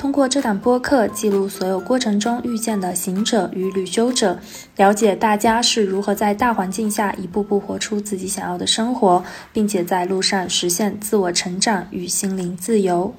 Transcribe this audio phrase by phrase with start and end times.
[0.00, 4.38] 通过这档播客，记录所有过程中遇见的行者与旅修者，
[4.76, 9.22] 了解大家是如何在大环境下一步步活出自己想要的生活，
[9.52, 13.12] 并且在路上实现自我成长与心灵自由。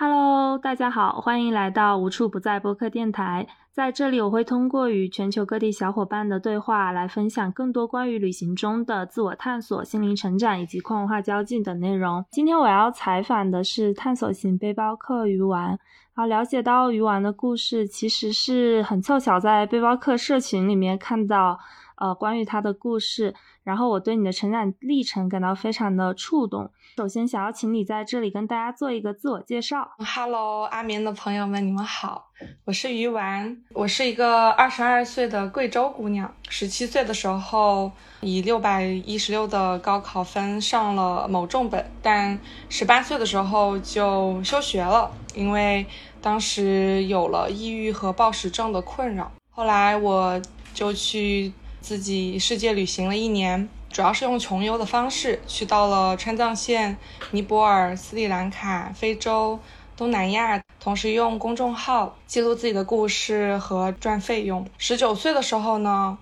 [0.00, 3.48] Hello，大家好，欢迎来到无处不在播客电台。
[3.72, 12.24] 在这里，我会通过与全球各地小伙伴的对话，来分享更多关于旅行中的自我探索、心灵成长以及跨文化交际等内容。
[12.30, 15.76] 今天我要采访的是探索型背包客鱼丸。
[16.14, 21.58] 然后，了解到鱼丸的故事，其实是很凑巧在背包客社群里面看到，
[21.96, 23.34] 呃，关于他的故事。
[23.64, 26.70] 然后我对你的成长历程感到非常的触动。
[26.98, 29.88] 首先，想要请你在这里跟大家做一个自我介绍。
[29.98, 32.32] Hello，阿眠的朋友们，你们好，
[32.64, 36.34] 我是鱼丸，我是一个二十二岁的贵州姑娘。
[36.48, 42.36] 十七岁的时候，以六百一十六的高考分上了某重本，但
[42.68, 45.86] 十八岁的时候就休学了，因为
[46.20, 49.30] 当时有了抑郁和暴食症的困扰。
[49.50, 50.42] 后来我
[50.74, 51.52] 就去。
[51.80, 56.96] 自己世界旅行了一年，主要是用穷游的方式去到了川藏线、
[57.30, 59.58] 尼泊尔、斯里兰卡、非洲、
[59.96, 64.66] 东南亚，同时用公众号记录自己的故事和赚费用。
[64.76, 66.16] 十九岁的时候呢，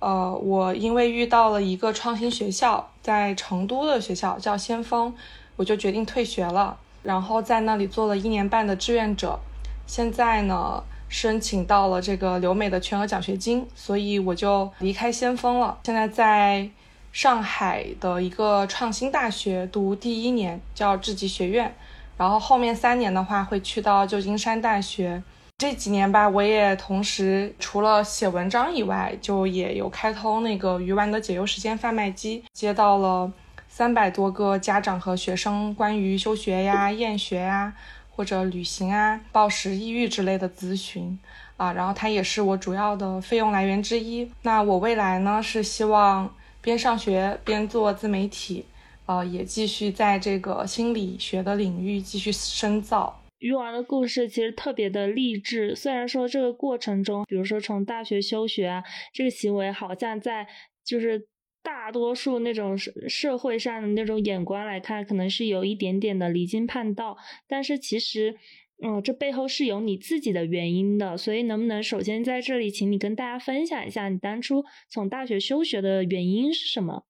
[0.00, 5.14] 呃，我因为遇到了一个创新学校，在成都的学校叫先锋，
[5.56, 9.38] 我就决定退学了，然后在那里做了一年半的志愿者。
[9.86, 10.82] 现在呢。
[11.12, 15.76] 申请到了这个留美的全额奖学金，所以我就离开先锋了。
[15.84, 16.66] 现在在
[17.12, 21.74] 上海的一个创新大学读第一年，叫智吉学院。
[22.16, 25.22] 然后后面三年的话会去到旧金山大学。
[25.58, 33.30] 这几年吧，我也同时除了写文章以外，就也有开通那个鱼丸的解忧时间贩卖机，接到了
[33.68, 37.74] 三百多个家长和学生关于休学呀、 厌学呀。
[38.14, 41.18] 或者旅行啊、暴食、抑郁之类的咨询
[41.56, 44.30] 啊，然后它也是我主要的费用来源之一。
[44.42, 46.30] 那我未来呢是希望
[46.62, 48.64] 边上学边做自媒体，
[49.04, 53.22] 呃，也继续在这个心理学的领域继续深造。
[53.40, 60.46] 鱼丸的故事其实特别的励志，虽然说这个过程中，比如说从大学休学啊，这个行为好像在
[60.82, 61.28] 就是。
[61.64, 68.34] 大多数那种社社会上的那种眼光来看，可能是有一点点的离经叛道，但是其实，
[68.82, 71.16] 嗯，这背后是有你自己的原因的。
[71.16, 77.04] 所以，能不能首先在这里，请你跟大家分享一下你当初从大学休学的原因是什么？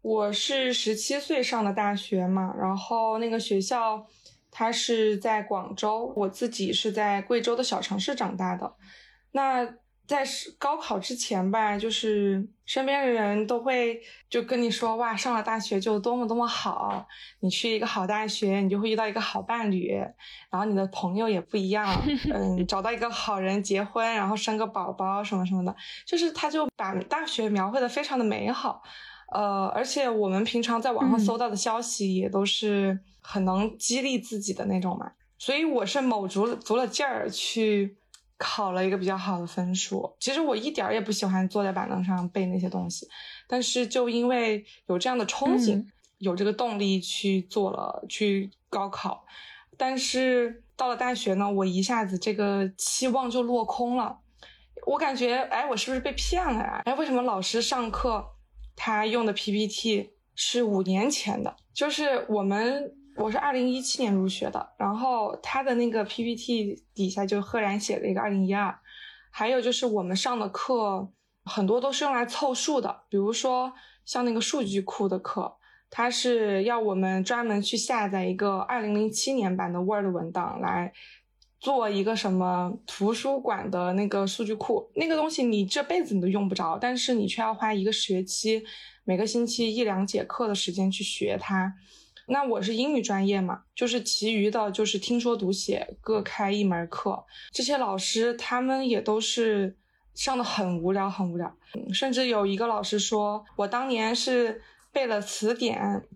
[0.00, 4.06] 我是十七岁上的大学嘛，然后那个学校
[4.50, 8.74] 它是在广州，我自己是在贵州的小城市长大的，
[9.32, 9.76] 那。
[10.08, 10.24] 在
[10.58, 17.06] 高考之前吧，就是身边的人都会就跟你说，哇，上了大学就多么多么好，
[17.40, 19.90] 你去一个好大学，你就会遇到一个好伴侣，
[20.48, 21.86] 然后你的朋友也不一样，
[22.32, 25.76] 嗯，找到一个好人结婚，然后生个宝宝什么什么的，
[26.06, 28.82] 就是他就把大学描绘的非常的美好，
[29.30, 37.97] 呃，而且我们平常在网上搜到的消息也都是很能激励自己的那种嘛，所以我是卯足足了劲儿去。
[38.38, 43.08] 考了一个比较好的分数，其实我一点儿也不喜欢坐在板凳上背那些东西，
[43.48, 45.84] 但是就因为有这样的憧憬，
[46.18, 49.24] 有这个动力去做了去高考，
[49.76, 54.20] 但是到了大学呢，我一下子这个期望就落空了，
[54.86, 56.80] 我感觉，哎，我是不是被骗了呀？
[56.84, 58.24] 哎，为什么老师上课
[58.76, 61.56] 他用的 PPT 是五年前的？
[61.74, 62.94] 就是我们。
[63.20, 68.78] 我是二零一七年入学的，然后他的那个 PPT 底下就赫然写了一个二零一二，
[69.30, 71.10] 还有就是我们上的课
[71.44, 73.72] 很多都是用来凑数的，比如说
[74.04, 75.56] 像那个数据库的课，
[75.90, 80.92] 它是要我们专门去下载一个二零零七年版的 Word 文档来
[81.58, 88.62] 做一个什么图书馆的那个数据库，那个东西你这辈子你都用不着，但是你却要花一个学期，
[89.02, 91.74] 每个星期一两节课的时间去学它。
[92.30, 99.76] 那我是英语专业嘛，就是其余的就是听说读写各开一门课，这些老师他们也都是
[100.14, 101.56] 上的很无聊很无聊，
[101.92, 104.60] 甚至有一个老师说我当年是
[104.92, 106.06] 背了词典，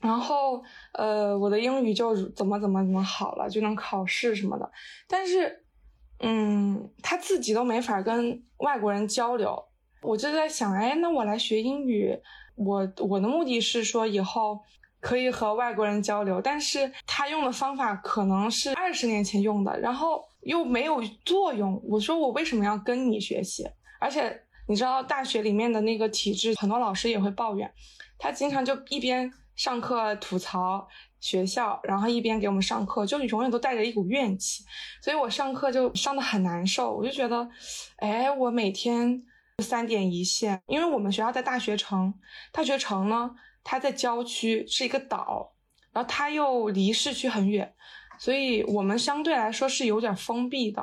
[0.00, 0.62] 然后
[0.92, 4.70] 呃我的英语就怎么怎么怎么好了就能考试什么的，
[5.08, 5.64] 但是
[6.20, 9.60] 嗯他自己都没法跟外国人交流，
[10.02, 12.16] 我就在想，哎，那我来学英语，
[12.54, 14.60] 我我的目的是说以后
[15.02, 21.78] 可以和外国人交流，但是他用的方法可能是二十年前用的，然后又没有作用。
[21.84, 23.68] 我说我为什么要跟你学习？
[24.00, 27.70] 而且你知道大学里面的那个体制，很多老师也会抱怨，
[28.16, 30.88] 他经常就一边上课吐槽。
[31.22, 34.64] 学校，然后一边给我们上课，就永远都带着一股怨气，
[35.00, 36.92] 所以我上课就上的很难受。
[36.92, 37.48] 我就觉得，
[37.98, 39.22] 哎，我每天
[39.62, 42.12] 三点一线，因为我们学校在大学城，
[42.50, 43.30] 大学城呢，
[43.64, 45.52] 它在郊区，是一个岛，
[45.92, 47.74] 然后它又离市区很远，
[48.18, 50.82] 所以我们相对来说是有点封闭的。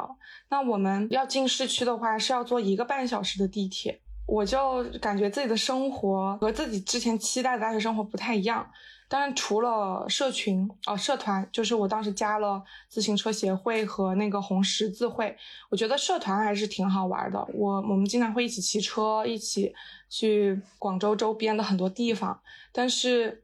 [0.50, 4.02] 那我们要进市区的话，是要坐一个半小时的地铁。
[4.26, 8.70] 我就感觉自己的生活和自己之前期待的大学生活不太一样。
[9.10, 15.36] 当然，除了社群哦，社团就是我当时加了自行车协会和那个红十字会，
[15.72, 17.44] 我觉得社团还是挺好玩的。
[17.52, 19.74] 我我们经常会一起骑车，一起
[20.08, 22.40] 去广州周边的很多地方。
[22.72, 23.44] 但是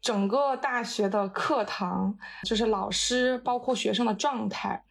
[0.00, 4.84] 整个大学的课堂，就是老师包括学生的状态，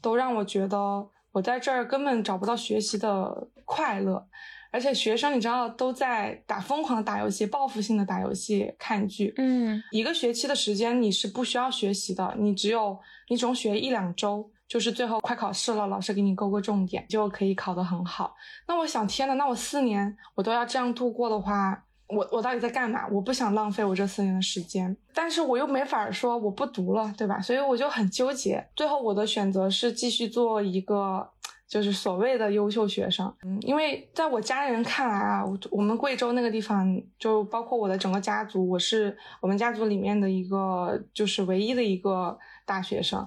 [0.00, 4.28] 都让我觉得我在这儿根本找不到学习的快乐。
[4.72, 9.34] 而且学生你知道都在打疯狂的打游戏，报复性的打游戏、看剧。
[9.36, 12.98] 嗯，一个学期的时间你是不需要学习的，你只有
[13.28, 18.34] 你总学一两周，就是最后快考试了，老师给你勾个重点，就可以考得很好。
[18.66, 23.06] 那我想，天呐，那我四年我都要这样度过的话，我我到底在干嘛？
[23.08, 27.38] 我不想浪费我这四年的时间，但是我又没法说我不读了，对吧？
[27.42, 28.66] 所以我就很纠结。
[28.74, 31.31] 最后我的选择是继续做一个。
[31.72, 43.26] 就是所谓的优秀学生，嗯，因为在我家人看来啊，我我们贵州那个地方，就包括我的整个家族，我是我们家族里面的一个，就是唯一的一个大学生，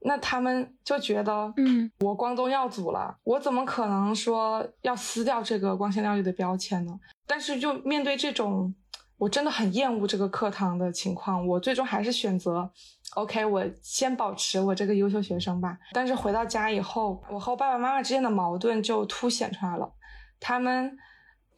[0.00, 6.98] 那他们就觉得，嗯，我光宗耀祖了，我怎么可能说要撕掉这个光鲜亮丽的标签呢？
[7.28, 8.74] 但是就面对这种。
[9.18, 12.70] 我真的很厌恶这个课堂的情况，我最终还是选择
[13.14, 15.78] ，OK，我先保持我这个优秀学生吧。
[15.92, 19.92] 但是回到家以后，我和我爸爸妈妈之间的矛盾就凸显出来了。
[20.40, 20.96] 他们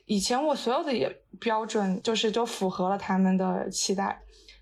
[0.06, 4.20] 以前我所有的也标准就是就符合了他们的期待，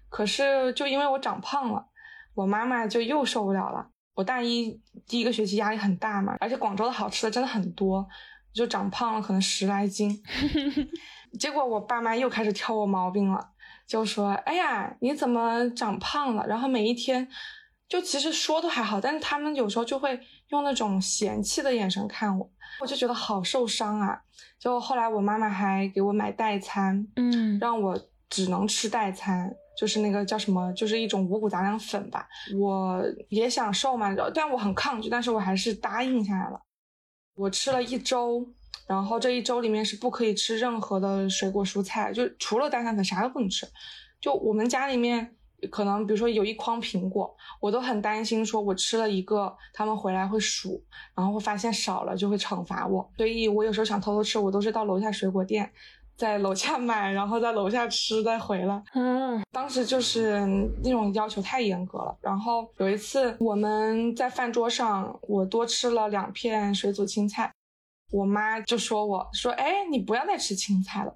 [0.08, 1.87] 可是就因为我长胖了，
[2.35, 3.90] 我妈妈就又受不了了。
[4.14, 8.05] 我大一第一个学期压力很大嘛，而且广州的好吃的真的很多，
[8.52, 10.20] 就长胖了可能十来斤。
[11.38, 13.50] 结果我爸妈又开始挑我毛病了，
[13.88, 17.26] 就说：“哎呀，你怎么长胖了？”然后每一天，
[17.88, 20.20] 就其实说都还好，但是他们有时候就会
[20.50, 22.50] 用那种嫌弃的眼神看我，
[22.82, 24.20] 我就觉得好受伤啊。
[24.58, 27.99] 就后来我妈妈还给我买代餐，嗯，让我
[28.29, 32.29] 只能吃代餐，就是那个叫什么，就是一种五谷杂粮粉吧。
[32.58, 36.61] 我也想瘦嘛，但我很抗拒，但是我还是答应下来了。
[37.35, 38.46] 我吃了一周。
[38.88, 43.69] 然后这一周里面是不可以吃任何的水果蔬菜，就除了代餐粉啥都不能吃。
[44.19, 45.37] 就我们家里面
[45.70, 50.82] 可能比如说有一筐苹果，我都很担心，说我吃了一个，他们回来会数，
[51.14, 53.08] 然后会发现少了就会惩罚我。
[53.19, 55.70] 所以我有时候想偷偷吃，我都是到楼下水果店，
[56.17, 58.82] 在楼下买，然后在楼下吃再回来。
[58.94, 60.40] 嗯，当时就是
[60.82, 62.17] 那种要求太严格了。
[62.23, 67.52] 然后有一次我们在饭桌上，我多吃了两片水煮青菜。
[68.10, 71.14] 我妈就说：“我说，哎，你不要再吃青菜了。”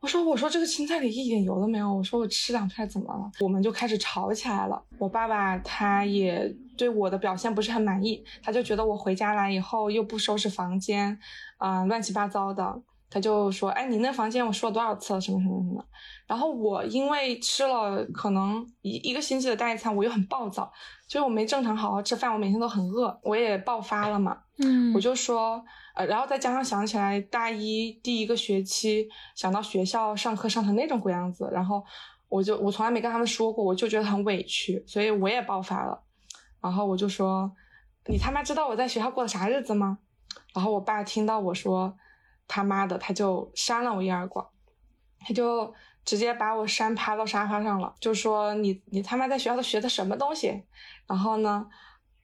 [0.00, 4.80] 我说：“我说这个青菜里一点油都没有。”我说：“我吃两片怎么了？”我们就开始吵起来了。
[4.96, 11.18] 我爸爸他也对我的表现不是很满意，他就觉得我回家来以后又不收拾房间，
[11.56, 12.80] 啊，乱七八糟的。
[13.10, 15.20] 他就说：“哎，你那房间我说了多少次了？
[15.20, 15.84] 什么什么什么。”
[16.26, 20.70] 然后我因为吃了可能一一个星期的代餐，我又很暴躁，
[21.06, 24.38] 就是我没正常好好吃饭，我每天都很饿，我也爆发了嘛。
[24.58, 25.64] 嗯，我就说。
[25.94, 31.82] 呃，然后再加上想起来大一第一个学期，想到学校上课上成那种鬼样子，然后
[32.28, 36.00] 我就我从来没跟他们说过，我就觉得很委屈，所以我也爆发了。
[36.62, 37.50] 然后我就说
[38.06, 39.98] ：“你他妈知道我在学校过的啥日子吗？”
[40.54, 41.92] 然后我爸听到我说
[42.48, 44.44] 他妈的，他就扇了我一耳光，
[45.20, 45.72] 他就
[46.04, 50.64] 直接把我扇趴到沙发上了，就说：“你你他妈在学校都学的什么东西？”
[51.06, 51.66] 然后呢？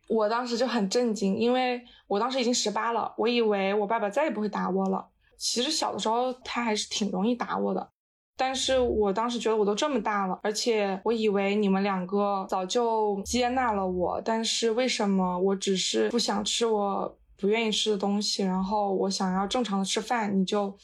[0.06, 5.08] 我当时就很震惊，因为我当时已经十八了，我以为我爸爸再也不会打我了。
[5.38, 7.90] 其实小的时候他还是挺容易打我的，
[8.36, 20.76] 但是我当时觉得我都这么大了，而且我以为你们两个早就接纳了我，但是为什么我只是不想吃我不愿意吃的东西，然后我想要正常的吃饭，你就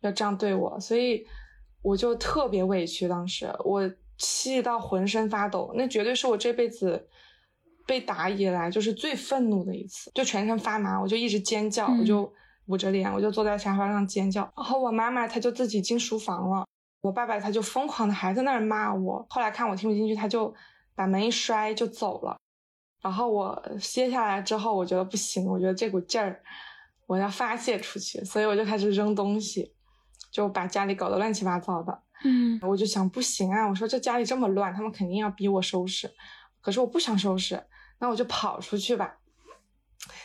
[0.00, 1.24] 要这样对我，所以
[1.82, 3.08] 我就特别委屈。
[3.08, 7.08] 当时我气到浑身发抖，那绝对是我这辈子。
[7.86, 12.32] 被打以来就是最愤怒的一次，就全身发麻，我就一直尖叫，我就
[12.64, 14.40] 捂着脸，我就坐在沙发上尖叫。
[14.56, 16.66] 然后我妈妈她就自己进书房了，
[17.02, 19.26] 我爸爸他就疯狂的还在那儿骂我。
[19.28, 20.54] 后来看我听不进去，他就
[20.94, 22.34] 把门一摔就走了。
[23.04, 26.42] 然后我歇下来之后，我觉得不行，我觉得这股劲儿
[27.06, 29.74] 我要发泄出去，所以我就开始扔东西，
[30.30, 32.00] 就把家里搞得乱七八糟的。
[32.24, 36.10] 嗯，我就想不行啊，我说这家里这么乱，他们肯定要逼我收拾，
[36.62, 37.62] 可是我不想收拾，
[37.98, 39.18] 那我就跑出去吧。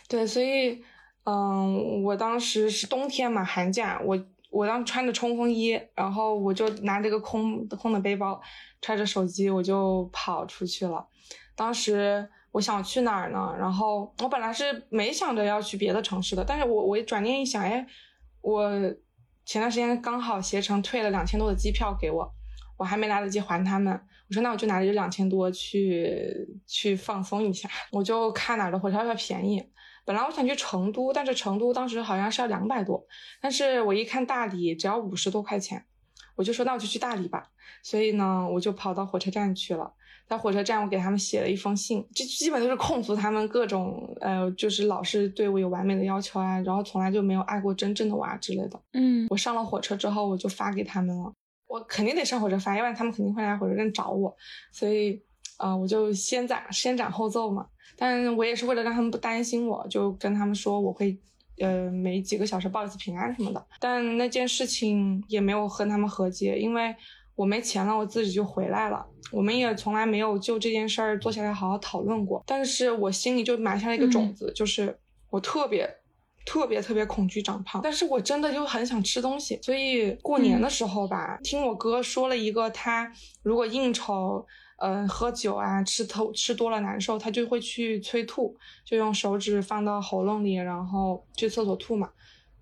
[0.08, 0.82] 对，所以，
[1.26, 4.18] 嗯，我当时是冬天嘛，寒假，我
[4.50, 8.42] 我当时穿着冲锋衣，然后我就拿这个空空的背包，
[8.80, 11.06] 揣着手机，我就跑出去了。
[11.56, 13.56] 当时我想去哪儿呢？
[13.58, 17.86] 然后我本来是没想着要去别的城市的，但是我我转念一想，哎，
[18.42, 18.72] 我
[19.46, 22.32] 前段时间刚好携程退了两千多的机票给我，
[22.78, 23.94] 我还没来得及还他们。
[24.30, 29.64] 我说那我就拿着这两千多去去放松一下，我就看哪儿的火车票便宜。
[30.06, 33.06] 本来我想去成都，但是成都当时好像是要两百多，
[33.42, 35.86] 但是我一看大理只要五十多块钱，
[36.36, 37.52] 我就说那我就去大理吧。
[37.84, 39.94] 所以呢，我就跑到火车站去了。
[40.30, 48.80] 在火车站，我给他们写了一封信，就基本都是控诉他们各种呃，就是老是对我有完美的要求啊，然后从来就没有爱过真正的我啊之类的。
[48.94, 51.34] 嗯，我上了火车之后，我就发给他们了。
[51.68, 54.32] 我肯定得上火车发，要不然他们肯定会来火车站找我，
[54.72, 55.20] 所以，
[55.58, 57.66] 呃，我就先斩先斩后奏嘛。
[57.98, 61.18] 但我也是为了让他们不担心，我就跟他们说我会，
[61.58, 63.68] 呃，每几个小时报一次平安什么的。
[63.80, 66.96] 但那件事情也没有和他们和解，因为
[67.40, 69.06] 我没钱了，我自己就回来了。
[69.32, 72.44] 我们也从来没有就这件事儿坐下来好好讨论过。
[72.46, 75.90] 但是我心里就埋下了一个种子，就是我特别。
[76.46, 83.12] 特别特别恐惧长胖，但是我真的就很想吃东西，所以过年的时候吧，听我哥说了一个，他
[83.44, 84.44] 如果应酬，
[84.78, 92.10] 嗯，喝酒啊，吃头吃多了难受，他就会去催吐，就用手指放到喉咙里，然后去厕所吐嘛。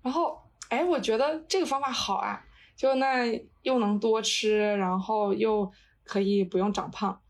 [0.02, 0.36] 然后，
[0.68, 2.44] 哎，我觉得这个方法好啊，
[2.78, 3.26] 就那
[3.60, 5.70] 又能多吃，然后又
[6.04, 7.20] 可以不用长胖，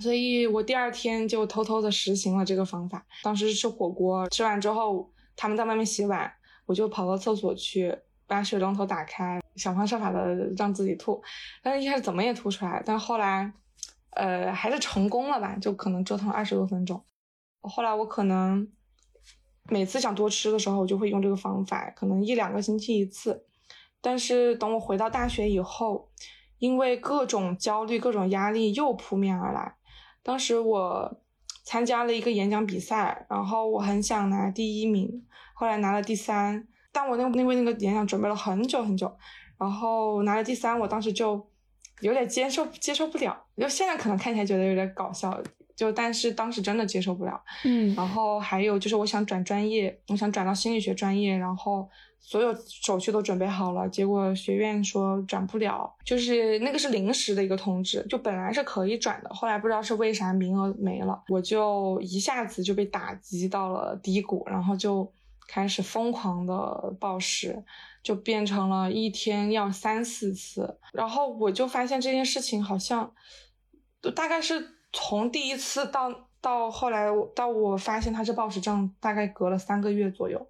[0.00, 3.04] 所以我第二天就偷偷的实行了这个方法。
[3.22, 5.12] 当时吃火锅，吃完之后。
[5.40, 6.28] 他们在外面洗碗，
[6.66, 11.22] 我就跑到厕所去，把水龙头打开，想方设法的让自己吐，
[11.62, 13.52] 但是一开始怎么也吐不出来，但后来，
[14.16, 17.00] 呃，还是成功了吧，就可能折腾了二十多分钟。
[17.60, 18.68] 后来我可能
[19.70, 23.46] 每次想多吃的时候，我就会用这个方法，可能一两个星期一次。
[24.00, 26.10] 但是等我回到大学以后，
[26.58, 29.76] 因为各种焦虑、各种压力又扑面而来，
[30.22, 31.20] 当时我。
[31.64, 36.66] 参加了一个演讲比赛，然后我很想拿第一名，后来拿了第三。
[36.90, 39.14] 但我那那为那个演讲准备了很久很久，
[39.58, 41.46] 然后拿了第三，我当时就
[42.00, 45.38] 有点接受接受不了，就现在可能看起来觉得有点搞笑。
[45.78, 65.08] 就但是当时真的接受不了，嗯，然后还有就是我想转专业，我想转到心理学专业，然后所有手续都准备好了，结果学院说转不了，就是那个是临时的一个通知，就本来是可以转的，后来不知道是为啥名额没了，我就一下子就被打击到了低谷，然后就
[65.46, 67.64] 开始疯狂的暴食，
[68.02, 73.12] 就变成了一天要三四次，然后我就发现这件事情好像，
[74.16, 74.76] 大概是。
[75.00, 80.44] 从第一次到到后来，到我发现他是暴食症，大概隔了三个月左右。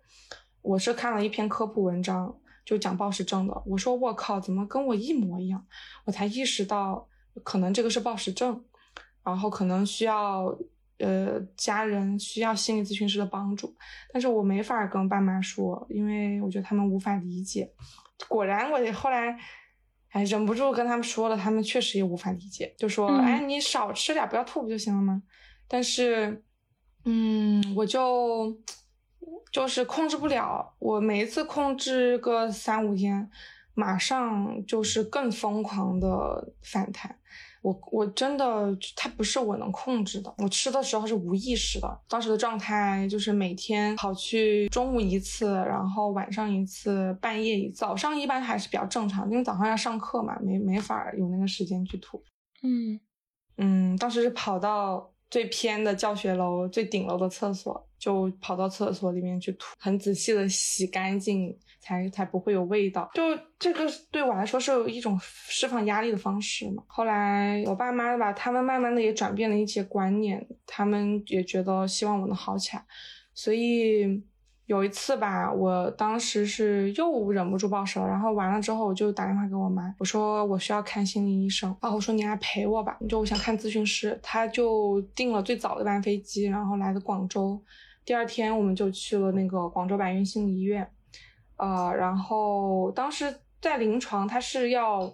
[0.63, 3.63] 我是看了一篇科普文章，就讲暴食症的。
[3.67, 5.65] 我说我靠，怎么跟我一模一样？
[6.07, 7.07] 我才意识到，
[7.45, 8.65] 可能这个是暴食症，
[9.23, 10.57] 然后可能需要
[10.99, 13.77] 呃家人需要心理咨询师的帮助。
[14.13, 17.71] 但是我没法跟爸妈说，因为我觉得他们无法理解。
[18.27, 19.39] 果然，我后来。
[20.19, 25.23] 哎，忍不住跟他们说了，他们确实也无法理解，就说：“哎，你少吃点，不要吐不就行了吗？”
[25.69, 26.43] 但是，
[27.05, 28.59] 嗯，我就
[29.53, 33.31] 就是控制不了，我每一次控制个三五天，
[33.75, 37.17] 马上就是更疯狂的反弹。
[37.69, 40.35] 我我真的，它不是我能控制的。
[40.39, 47.77] 我吃的时候是无意识的，当时的状态就是每天跑去中午一次，然后晚上一次，半夜一次。
[47.77, 52.23] 早上一般还是比较正常，因为早上要上课嘛，没没法有那个时间去吐。
[52.63, 52.99] 嗯
[53.57, 61.57] 嗯，当时是跑到最偏的教学楼最顶楼的厕所，就跑到厕所里面去吐，很仔细的洗干净。
[61.81, 63.23] 才才不会有味道，就
[63.59, 66.83] 这个对我来说是有一种释放压力的方式嘛。
[66.87, 72.85] 后来我爸妈吧，他们慢慢的也转变了一些观念，他们也觉得希望我能好起来。
[73.33, 74.23] 所以
[74.69, 87.59] 有一次吧，我当时是又忍不住暴食了，然后完了之后我就打电话给我妈，我说我需要看心理医生，啊我说你来陪我吧，就我想看咨询师，他就订了最早的班飞机，然后来的广州。
[88.05, 90.87] 第二天我们就去了那个广州白云心理医院。
[91.57, 95.11] 呃，然后当时在临床，他是要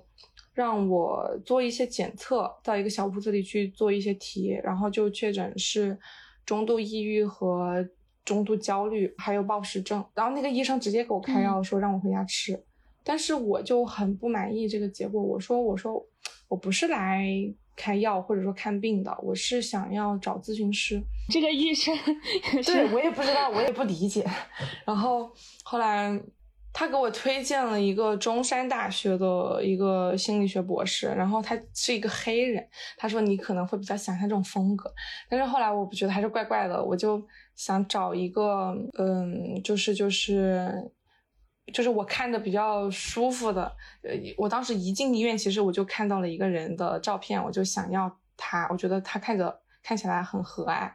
[0.52, 5.96] 让我做一些检测，到一个小屋子里去做一些题，然后就确诊是
[6.44, 7.88] 中度抑郁和
[8.24, 10.04] 中度焦虑，还有暴食症。
[10.14, 12.60] 然后那个医生直接给我开药，说让我回家吃。
[13.02, 16.02] 但是我就很不满意这个结果，我说我说
[16.48, 17.28] 我不是来
[17.76, 21.02] 开药或者说看病的，我是想要找咨询师。
[21.30, 21.94] 这个医生，
[22.64, 24.24] 对我也不知道，我也不理解。
[24.86, 25.30] 然后
[25.64, 26.18] 后来
[26.72, 32.66] 他给我推荐了一个中山大学的一个心理学博士，然后他是一个黑人，
[32.96, 34.90] 他说你可能会比较喜欢他这种风格。
[35.28, 37.22] 但是后来我不觉得还是怪怪的，我就
[37.54, 40.90] 想找一个嗯，就是就是。
[41.72, 43.64] 就是我看的比较舒服的，
[44.02, 50.92] 呃，我当时一进医院，其实我就看到了一个人的照片，我就想要他，我觉得他看着看起来很和蔼，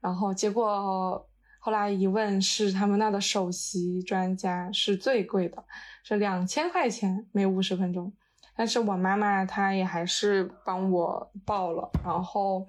[0.00, 1.24] 然后结果
[1.60, 5.64] 后来一问，是他们那的首席专家，是最贵的，
[6.02, 8.12] 是两千块钱每五十分钟，
[8.56, 12.66] 但是我妈妈她也还是帮我报了，然后，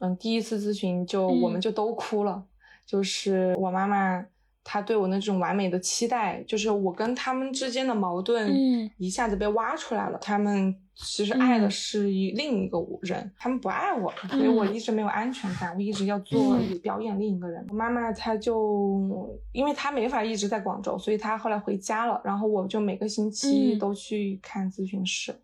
[0.00, 2.44] 嗯，第一次咨询就我们就都哭了，
[2.88, 4.24] 就是我妈妈。
[4.70, 8.52] 她对我那种完美的期待，就是我跟他们之间的矛盾，
[8.98, 10.18] 一下子被挖出来了。
[10.18, 17.64] 他们其实爱的是一另一个人，他们不爱我，所以我一直没有安全感，我一直要做表演另一个人。
[17.70, 22.20] 我妈妈她就，因为她没法一直在广州，所以她后来回家了。
[22.22, 25.34] 然后我就每个星期都去看咨询师，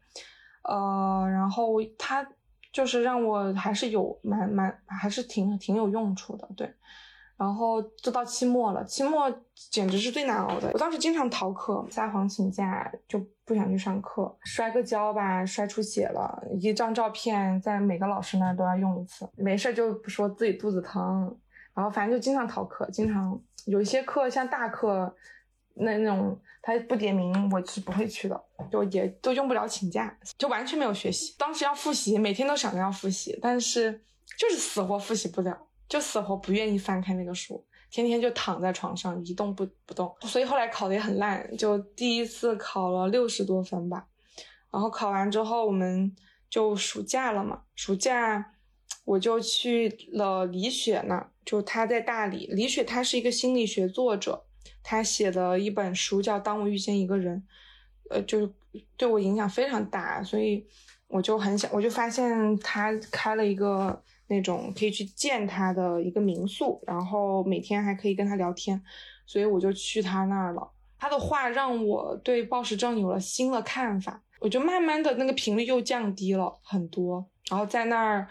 [0.65, 2.29] 呃，然后他
[2.71, 6.71] 就是让我还是有蛮蛮还是挺挺有用处的，对。
[7.37, 9.29] 然后就到期末了，期末
[9.71, 10.71] 简直是最难熬的。
[10.73, 14.35] 我当时经常逃课，撒谎请假，就不想去上课。
[14.45, 19.29] 摔个跤吧，摔出血了，一张照片在每个老师那都要用一次。
[19.37, 21.37] 没事就不说自己肚子疼，
[21.75, 25.13] 然后反正就经常逃课，经常有一些课像大课，
[25.75, 31.35] 那那种他不点名我是不会去的，就也都用不了请假，就完全没有学习。
[31.37, 34.05] 当时要复习，每天都想着要复习，但是
[34.39, 35.67] 就是死活复习不了。
[35.89, 44.07] 就死活不愿意翻开那个书，天天就躺在床上一动不不动，所以后来考的也很烂，就第一次考了六十多分吧。
[44.71, 46.13] 然后考完之后，我们
[46.49, 48.53] 就暑假了嘛，暑假
[49.05, 52.47] 我就去了李雪那，就他在大理。
[52.49, 54.45] 李雪他是一个心理学作者，
[54.83, 57.45] 他写的一本书叫《当我遇见一个人》，
[58.15, 58.53] 呃，就是
[58.97, 60.67] 对我影响非常大，所以
[61.07, 64.03] 我就很想，我就发现他开了一个。
[64.29, 68.81] 那种可以去见他的一个民宿，然后每天还可以跟他聊天，
[69.27, 70.71] 所以我就去他那儿了。
[70.99, 77.25] 他的话让我对暴食症有了新的看法，我就慢慢的那个频率又降低了很多。
[77.51, 78.27] 然后在那儿，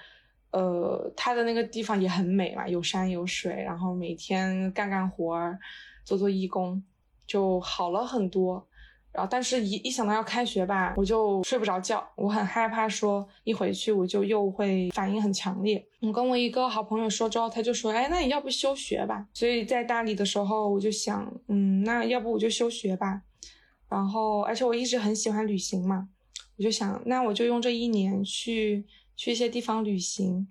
[0.49, 5.59] 呃，他的那个地方也很美嘛，有山有水，然后每天干干活儿，
[6.03, 6.83] 做做义工，
[7.27, 8.67] 就好了很多。
[9.13, 12.03] 然后，但是一一想到要开学吧，我就睡不着觉。
[12.15, 15.85] 我很害怕，说一回去我就又会反应很强烈。
[16.01, 23.21] 我跟我一个好朋友说之后，他就说：“哎，那你要不休学吧？”所以在大理的时候，我就想，嗯，那要不我就休学吧。
[23.87, 26.09] 然后，而且我一直很喜欢旅行嘛，
[26.57, 28.83] 我就想，那我就用这一年去
[29.15, 30.47] 去一些地方旅行。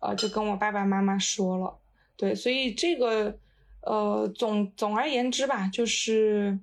[0.00, 1.78] 呃，就跟我爸爸妈妈说了，
[2.16, 3.38] 对，所以这个，
[3.82, 6.58] 呃，总总而言之吧，就是。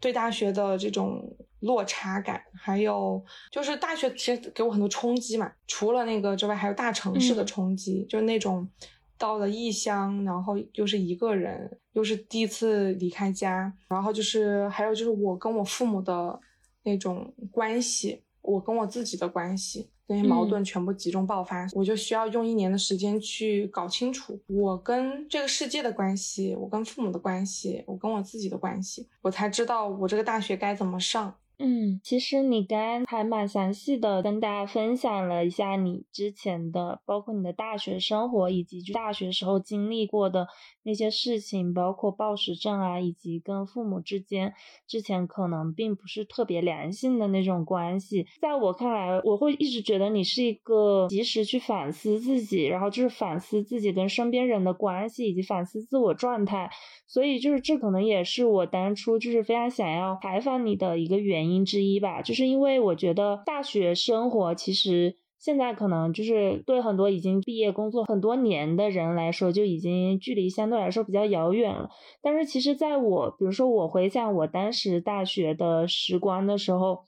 [0.00, 5.50] 对大学的这种落差感，还有就是大学其实给我很多冲击嘛。
[5.66, 8.68] 除了那个之外，还有大城市的冲击，就是那种
[9.16, 16.38] 到了异乡，然后又是一个人，又是第一次离开家，然后就是还有就是我跟我父母的
[16.82, 19.90] 那种关系，我跟我自己的关系。
[20.06, 31.34] 那些矛盾全部集中爆发，我就需要用一年的时间去搞清楚我跟这个世界的关系，我跟父母的关系，我跟我自己的关系，我才知道我这个大学该怎么上。
[31.58, 40.48] 嗯，其实你刚刚还蛮详细的跟大家分享了一下你之前的，包括你的大学生活，以及就大学时候经历过的
[40.84, 44.52] 那些事情，包括暴食症啊，以及跟父母之间
[44.86, 48.26] 之前可能并不是特别良性的那种关系。
[48.40, 56.70] 在我看来，我会一直觉得你是一个及时去反思自己，然后就是反思自己跟身边人的关系，以及反思自我状态。
[57.06, 71.90] 所以就是这可能也是我当初就是非常想要采访你的一个原因之一吧，就是因为我觉得大学生活其实现在可能就是对很多已经毕业工作很多年的人来说就已经距离相对来说比较遥远了。
[72.22, 77.04] 但是其实在我比如说我回想我当时大学的时光的时候。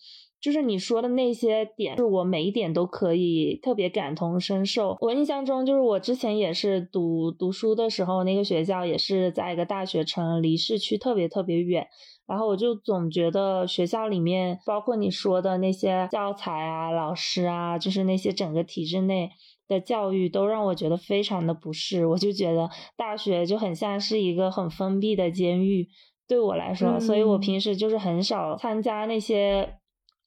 [0.47, 4.97] 就是你说的那些点，是我每一点都可以特别感同身受。
[5.01, 11.89] 我印象中，就是我之前也是读读书的时候，那个学校也是在一个大学城，离市区特别特别远。
[12.29, 19.31] 然后我就总觉得学校里面，包括你说的那些教材啊、老师啊，就是那些整个体制内
[19.67, 22.07] 的教育，都让我觉得非常的不适。
[22.07, 25.89] 我就觉得大学就很像是一个很封闭的监狱，
[26.29, 29.81] 对我来说，所以我平时就是很少参加那些。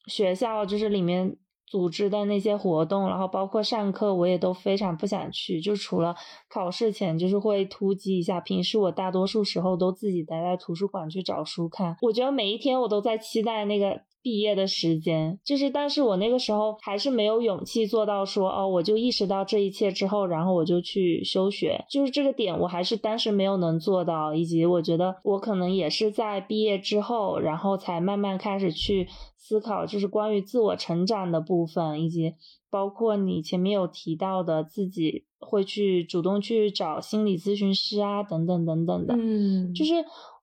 [0.06, 1.36] 学校就是里面
[1.66, 5.60] 组织的那些活动，然后包括上课，我也都非常不想去。
[5.60, 6.14] 就除了
[6.48, 8.40] 考试前，就是会突击一下。
[8.40, 11.96] 平时我大多数时候都自己待在图书馆去找书看。
[12.02, 14.02] 我觉得每一天我都在期待那个。
[14.22, 32.34] 毕业的时间，就是，但是我那个时候还是没有勇气做到说，哦，我就意识到这一切之后，然后我就去休学，就是这个点，我还是当时没有能做到，以及我觉得我可能也是在毕业之后，然后才慢慢开始去思考，就是关于自我成长的部分，以及
[32.70, 39.94] 包括你前面有提到的自己会去主动去找心理咨询师啊，等等等等的，嗯，就是。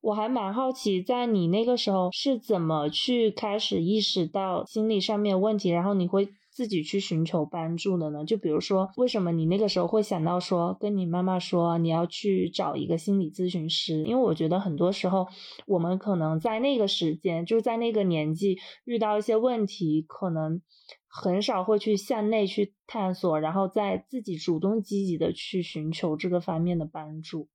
[0.08, 8.24] 我还蛮好奇，在你那个时候是怎么去开始意识到心理上面问题，然后你会自己去寻求帮助的呢？
[8.24, 14.06] 就比如说，为什么你那个时候会想到说跟你妈妈说你要去找一个心理咨询师？
[14.06, 15.28] 因为我觉得很多时候
[15.66, 20.62] 我们可能在那个时间，就是在那个年纪遇到一些问题，可能
[21.10, 27.50] 很少会去向内去探索，然后再自己主动积极的去寻求这个方面的帮助。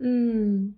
[0.00, 0.74] 嗯。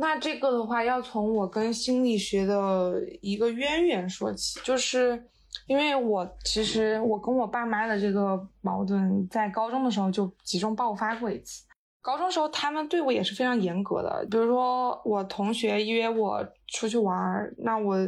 [0.00, 5.28] 那这个的话，要从我跟心理学的一个渊源说起，就是
[5.66, 11.64] 因为我其实我跟我爸妈的这个矛盾，在高中的时候就集中爆发过一次。
[12.00, 17.98] 高中时候他们对我也是非常严格的，比如说我同学约我出去玩，那我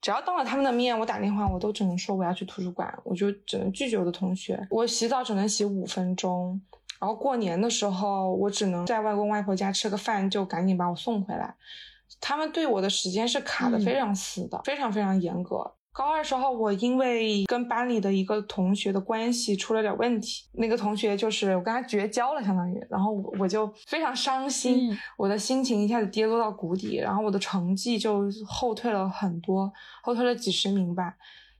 [0.00, 4.60] 只要当了他们的面，我打电话我都只能说我要去图书馆，我就只能拒绝我的同学。
[4.68, 6.60] 我洗澡只能洗五分钟。
[7.00, 11.54] 然后过年的时候，我只能在外公外婆家吃个饭，就赶紧把我送回来。
[12.20, 15.74] 他们对我的时间是卡的非常死的，非常非常严格。
[15.92, 31.14] 高二时候，我因为跟班里的一个同学的关系出了点问题，那个同学就是我跟他绝交了，相当于，然后我就非常伤心，我的心情一下子跌落到谷底，然后我的成绩就后退了很多，后退了几十名吧。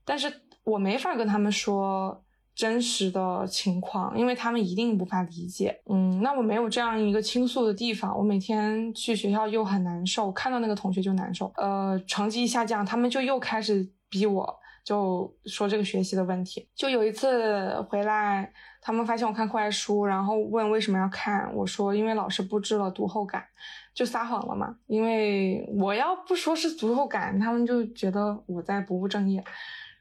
[0.04, 0.32] 但是
[0.64, 2.22] 我没法跟他们说。
[2.56, 5.78] 真实的情况，因为他们一定无法理解。
[5.90, 11.52] 嗯，那我没有这样一个倾诉的地方，我每天去学校又很难受，看到那个同学就难受。
[11.56, 16.66] 呃，成绩一下降，他们就又开始逼我，就说这个学习的问题。
[16.74, 23.44] 就有一次回来，他们发现我看课外书，然后问为什么要看，我说因为老师布置了读后感，
[23.92, 24.74] 就撒谎了嘛。
[24.86, 29.44] 因为我要不说是读后感，他们就觉得我在不务正业，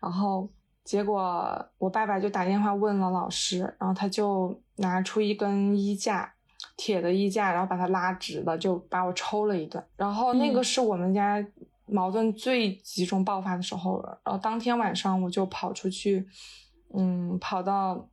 [0.01, 0.49] 然后。
[0.85, 6.31] 结果我爸爸就打电话问了老师，然后他就拿出一根衣架，
[6.77, 9.83] 铁的衣架，然后把它拉直了，就把我抽了一顿。
[9.97, 11.43] 然后那个是我们家
[11.87, 14.21] 矛盾最集中爆发的时候了。
[14.23, 16.25] 然后当天晚上我就跑出去，
[16.93, 18.07] 嗯，跑到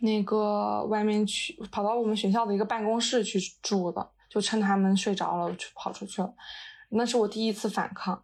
[0.00, 6.34] 那个外面去，跑到我们学校的一个办公室去住的，就趁他们睡着了，我就跑出去了。
[6.90, 8.20] 那是我第一次反抗。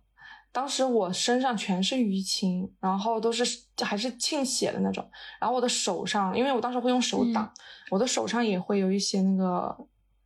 [0.55, 3.43] 当时我身上全是淤青，然后都是
[3.83, 5.05] 还是沁血的那种，
[5.41, 7.53] 然后我的手上，因为我当时会用手挡，
[7.91, 9.77] 我的手上也会有一些那个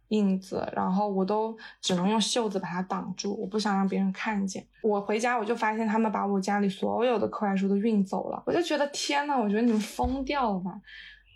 [0.08, 4.66] 印子，然后我都只能用袖子把它挡住，我不想让别人看见。
[4.82, 10.78] 我回家我就发现他们把我家里所有的课外书都运走了，我就觉得天呐，我觉得你们疯掉了吧。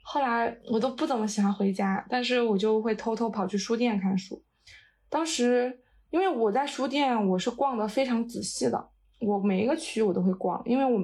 [0.04, 4.44] 后来我都不怎么喜欢回家，但是我就会偷偷跑去书店看书。
[5.08, 5.78] 当时。
[6.12, 11.02] 因为我在书店，我是逛的非常仔细的，我每一个区我都会逛，因为我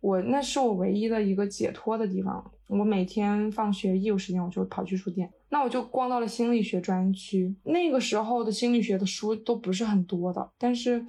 [0.00, 2.52] 我那是我唯一的一个解脱的地方。
[2.68, 7.54] 我每天放学一有时间，我就跑去书店，那我就逛到了心理学专区。
[7.64, 11.04] 那个时候的心理学的书都不是很多的，但是，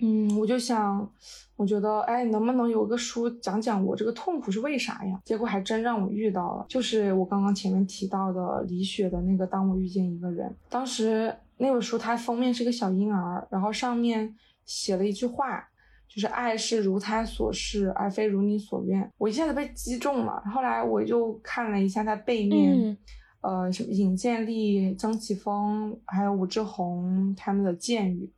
[0.00, 1.08] 嗯，我就想，
[1.56, 5.20] 我觉得，哎，能不能有个书讲讲我这个痛苦是为啥呀？
[5.24, 11.34] 结果还真让我遇到了，就是我刚刚前面提到的李雪的那个《当我遇见一个人》，当时。
[11.62, 15.64] 那本书它封面是个小婴儿，然后上面写了一句话，
[16.08, 19.08] 就是“爱是如他所示，而非如你所愿”。
[19.16, 20.42] 我一下子被击中了。
[20.52, 22.98] 后来我就看了一下它背面，
[23.42, 28.28] 呃，什么尹建莉、曾奇峰还有武志红他们的建语，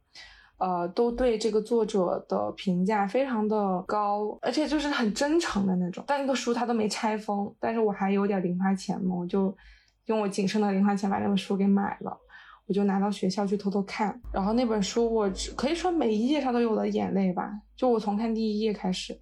[0.58, 6.04] 呃，都对这个作者的评价非常的高，而且就是很真诚的那种。
[6.06, 9.56] 但那个书它都没拆封，但是我还有点零花钱嘛，我就
[10.04, 12.20] 用我仅剩的零花钱把那本书给买了。
[12.66, 14.20] 我就拿到学校去偷偷看。
[14.32, 17.52] 然后那本书，我可以说每一页上都有我的眼泪吧。
[17.76, 19.18] 就我从看第一页开始，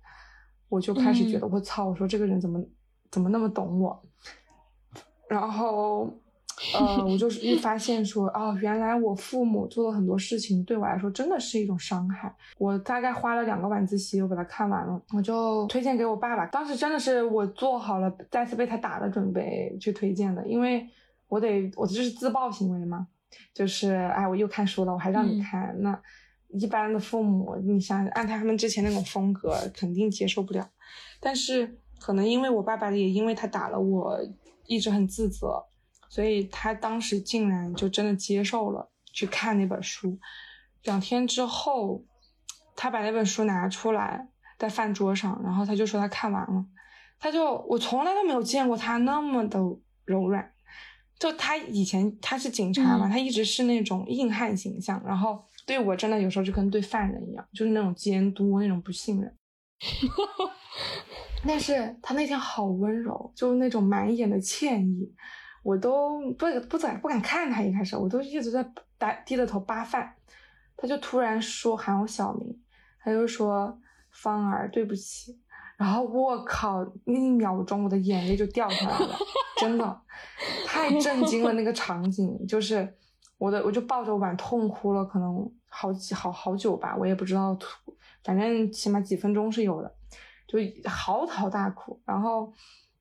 [0.69, 2.63] 我就开始觉得我操，我说这个人怎么
[3.11, 4.03] 怎么那么懂我？
[5.29, 6.09] 然后。
[6.75, 12.33] 呃，我就是 一发现说，哦，原来我父母做了很多事情，对我来说真的是一种伤害。
[12.59, 16.47] 我大概花了两个晚自习，我把它看完了，我就推荐给我爸爸。
[16.47, 20.87] 当时真的是我做好了再次被他打的准备去推荐的，因为
[21.27, 23.09] 我得，我这是自爆行为嘛，
[23.55, 25.75] 就是哎，我又看书了，我还让你看。
[25.81, 26.01] 那
[26.49, 30.69] 一般的父母，你想按他们之前那种风格，肯定接受不了。
[31.21, 34.19] 但是可能因为我爸爸也因为他打了我，
[34.67, 35.65] 一直很自责。
[36.09, 40.19] 所以他当时竟然就真的接受了去看那本书。
[40.83, 42.05] 两天之后，
[42.77, 46.67] 他把那本书拿出来在饭桌上，然后他就说他看完了。
[47.19, 49.59] 他就我从来都没有见过他那么的
[50.05, 50.52] 柔软。
[51.23, 59.33] 就他以前他是警察嘛，他一直是那种硬汉形象，然后对我真的有时候就跟对犯人一样，就是那种监督那种不信任。
[61.47, 65.15] 但是他那天好温柔，就那种满眼的歉意。
[65.63, 70.13] 我都不不敢不敢看他，一开始我都一直在打低着头扒饭，
[70.77, 72.61] 他就突然说喊我小名，
[72.99, 73.81] 他就说
[74.11, 75.41] 芳儿对不起，
[75.83, 79.17] 然后我靠，那一秒钟我的眼泪就掉下来了，
[79.59, 80.01] 真的
[80.67, 82.97] 太震惊了那个场景，就是
[83.39, 87.59] 我的我就抱着碗痛哭了，可能好几好好久吧，我也不知道，
[88.23, 89.93] 反正起码几分钟是有的，
[90.47, 92.53] 就嚎啕大哭，然后。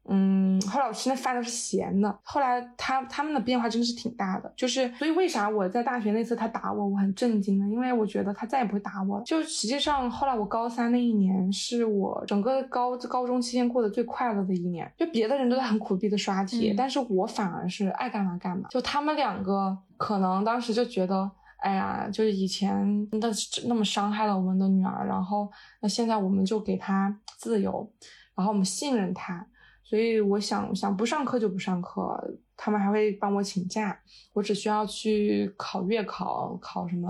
[0.10, 2.20] 嗯，后来我吃那饭都是咸的。
[2.24, 7.66] 后来他他们的变化真的是挺大的，就是所以为啥我在大学那次他打我，我很震惊呢？
[7.70, 9.24] 因为我觉得他再也不会打我了。
[9.24, 14.92] 就实际上后来我高三那一年是我整个高高中期间过得最快乐的一年。
[14.98, 18.68] 就别的人都在很苦逼的刷题，但是我反而是爱干嘛干嘛。
[18.70, 23.32] 就他们两个可能当时就觉得，哎呀，就是以前的
[23.68, 25.48] 那么伤害了我们的女儿，然后
[25.80, 27.88] 那现在我们就给她自由，
[28.36, 29.46] 然后我们信任她。
[29.92, 32.18] 所以我想想不上课就不上课，
[32.56, 34.00] 他们还会帮我请假，
[34.32, 37.10] 我只需要去考月考、考什么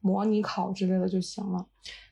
[0.00, 1.64] 模拟考之类的就行了。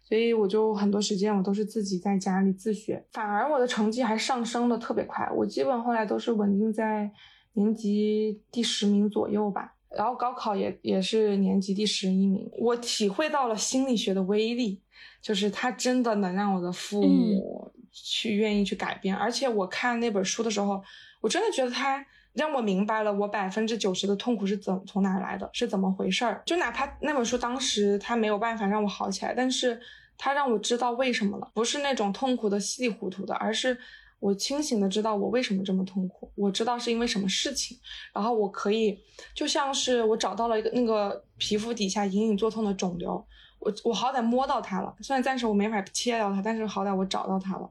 [0.04, 7.10] 所以我就很多时间我都是自己在家里自学，反而我的成绩还上升的特别快，我基本后来都是稳定在
[7.54, 9.74] 年级第十名左右吧。
[9.90, 12.48] 然后高考也也是年级第十一名。
[12.60, 14.80] 我体会到了心理学的威力，
[15.20, 17.72] 就是它真的能让我的父母。
[18.04, 20.82] 去愿意去改变，而且我看那本书的时候，
[21.20, 26.42] 我真的觉得它让我明白了我百分之九十的痛苦是怎从哪来的，是怎么回事儿。
[26.46, 29.80] 就哪怕那本书当时它没有办法让我好起来，但是
[30.16, 33.76] 它让我知道为什么了，不是那种痛苦的稀里糊涂的，而是
[34.20, 37.78] 我清醒的知道我为什么这么痛苦，我知道是因为什么事情，
[38.12, 38.98] 然后我可以
[39.34, 43.24] 就像是我找到了一个那个皮肤底下隐隐作痛的肿瘤。
[43.58, 47.70] 我我好歹摸到它了，虽然暂时我没法切掉它，但是好歹我找到它了。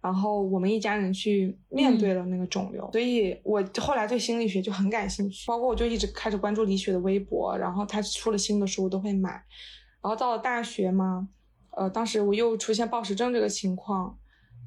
[0.00, 9.30] 然后我们一家人去面对了那个肿瘤，所以我后来对心理学就很感兴趣，包括我就一直开始关注李雪的微博，然后她出了新的书我都会买。
[10.02, 11.26] 然后到了大学嘛，
[11.70, 14.14] 呃，当时我又出现暴食症这个情况，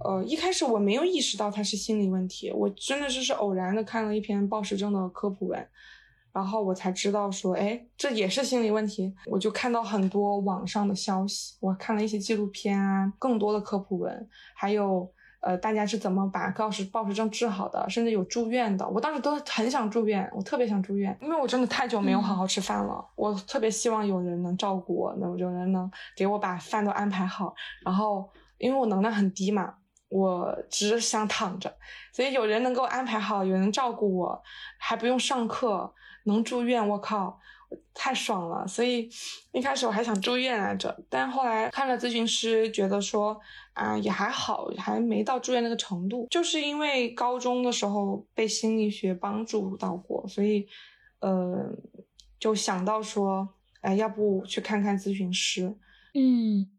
[0.03, 5.67] 呃，一开始我没有意识到它是心理问题，我真的是是偶然的看了一篇暴食症的科普文。
[6.37, 9.11] 然后我才知道说，哎，这也是心理问题。
[9.25, 18.87] 我就看到很多网上的消息，我看了一些纪录片啊，更多的科普文，还有呃，大家是怎么把暴食暴食症治好的，甚至有住院的。
[18.87, 23.03] 我当时都很想住院，我特别想住院，因为我真的太久没有好好吃饭了。
[23.15, 27.51] 我特别希望有人能照顾我，能有人能给我把饭都安排好。
[27.83, 29.73] 然后因为我能量很低嘛，
[30.09, 31.75] 我只想躺着，
[32.13, 34.43] 所以有人能够安排好，有人照顾我，
[34.77, 35.93] 还不用上课。
[36.25, 37.39] 能住院，我靠，
[37.93, 38.67] 太爽了！
[38.67, 39.09] 所以
[39.53, 43.39] 一开始我还想住院来着，但后来看了咨询师，觉得说
[43.71, 46.27] 啊也还好，还没到住院那个程度。
[46.29, 50.67] 就是因为高中的时候被心理学帮助到过，所以
[51.21, 51.71] 呃
[52.37, 53.47] 就想到说，
[53.79, 55.73] 哎，要不去看看咨询师？
[56.13, 56.69] 嗯，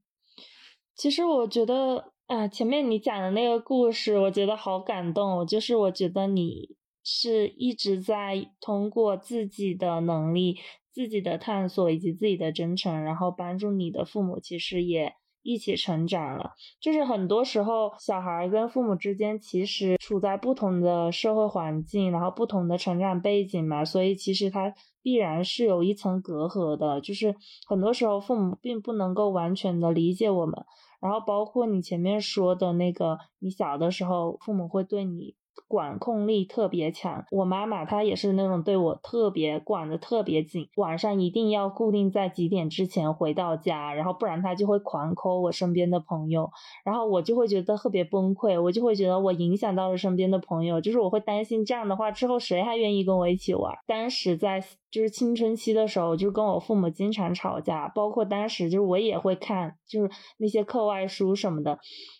[0.95, 5.47] 其实我觉得啊，前面你讲的那个故事，我觉得好感动。
[5.47, 6.79] 就是我觉得你。
[7.11, 10.59] 是一直在通过自己的能力、
[10.93, 16.51] 自己的探索以及自己的真诚，然后帮助你的父母，其实也一起成长了。
[16.83, 27.01] 就是很多时候，小孩跟父母之间其实处在不同的社会环境，然后不同的成长背景嘛，所以其实他必然是有一层隔阂的。
[27.01, 27.35] 就是
[27.67, 30.63] 很多时候，父母并不能够完全的理解我们。
[31.01, 35.35] 然后包括你前面说的那个，你小的时候父母会对你。
[35.67, 37.25] 管控力特别强。
[37.31, 46.51] 我妈妈她也是那种对我特别管的特别紧，晚上一定要固定在几点之前回到家，然后不然她就会狂抠我身边的朋友，
[46.85, 53.75] 然后我就会觉得特别崩溃，我就会觉得我影响到了身边的朋友，就是我会担心这样的话之后谁还愿意跟我一起玩。
[53.87, 61.79] 当时在就是青春期的时候，就跟我父母经常吵架，包括当时就是我也会看就是那些课外书什么的，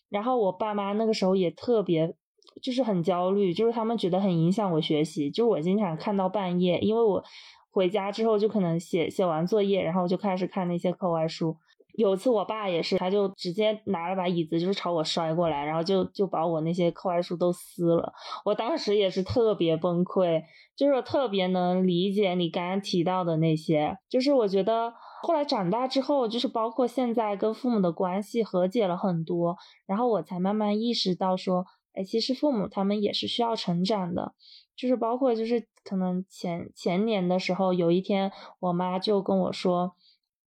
[0.09, 2.15] 然后我爸妈那个时候也特别。
[2.63, 7.23] 就是很焦虑，就是他们觉得很影响我学习，就是我经常看到半夜，因为我
[7.71, 11.57] 回家之后就可能写写完作业，然后就开始看那些课外书。
[11.95, 18.13] 有一次我爸也是，他就直接拿了把椅子，就是朝我摔过来，然后就就把我那些课外书都撕了。
[18.45, 20.43] 我当时也是特别崩溃，
[20.77, 24.93] 就是我特别能理解你刚刚提到的那些，就是我觉得
[25.23, 31.67] 后来长大之后，就是包括现在跟父母的关系和解了很多，然后我才慢慢意识到说。
[31.99, 34.33] 哎，其实父母他们也是需要成长的，
[34.77, 38.31] 就是包括就是可能前前年的时候，有一天
[38.61, 39.97] 我妈就跟我说，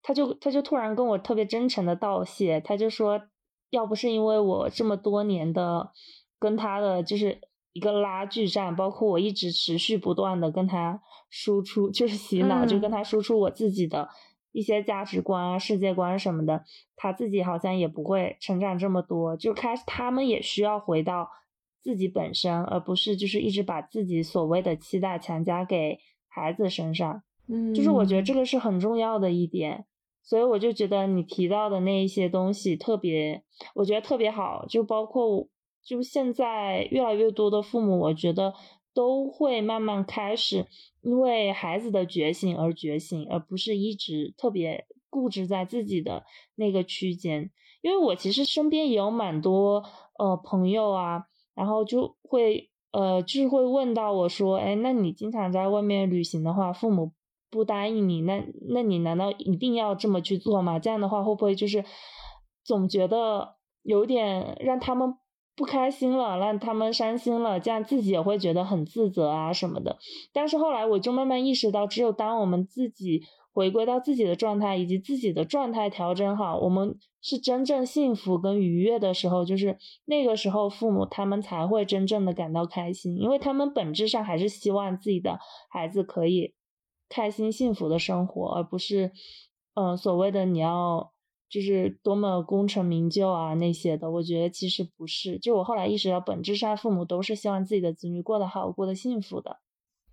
[0.04, 3.20] 她就她就突然跟我特别真诚的道谢，她就说，
[3.72, 5.90] 要不是因为我这么多年的
[6.38, 7.42] 跟她的就是
[7.74, 14.08] 一个拉锯战，包括我一直持续不断的跟她输出，就是洗脑，就跟她输出我自己的。
[14.52, 16.64] 一些价值观啊、世界观什么的，
[16.96, 21.30] 他自己好像也不会成长这么多，就开始他们也需要回到
[21.82, 27.24] 自己本身，而不是就是一直把自己所谓的期待强加给孩子身上。
[27.48, 29.86] 嗯，就是我觉得这个是很重要的一点，
[30.24, 33.44] 所以我就觉得你提到的那一些东西特别，
[33.76, 35.48] 我觉得特别好，就包括
[35.84, 38.54] 就现在越来越多的父母，我觉得。
[38.92, 40.65] 都会慢慢开始，
[41.02, 47.52] 因为孩子的觉醒而觉醒，而不是一直特别固执在自己的那个区间。
[47.82, 49.86] 因为我其实身边也有蛮多
[50.18, 51.28] 呃朋友啊，
[51.60, 57.12] 然后就会呃就是会问到我说，哎，那你经常在外面旅行的话，父母
[57.52, 60.80] 不答应你，那那你难道一定要这么去做吗？
[60.80, 61.84] 这样的话会不会就是
[62.63, 65.15] 总觉得有点让他们。
[65.60, 69.98] 不开心了，让他们伤心了，这样自己也会觉得很自责啊什么的。
[70.32, 73.24] 但是后来我就慢慢意识到，只有当我们自己
[73.60, 85.38] 回归到自己的状态，以及自己的状态调整好，我们是真正幸福跟愉悦的时候，就是那个时候父母他们才会真正的感到开心，因为他们本质上还是希望自己的
[85.69, 86.54] 孩子可以
[87.10, 89.12] 开心幸福的生活，而不是
[89.74, 91.12] 嗯所谓的你要。
[91.52, 95.39] 就是多么功成名就啊那些的，我觉得其实不是。
[95.39, 99.58] 就我后来意识到，本质上父母都是希望自己的子女过得好，过得幸福的。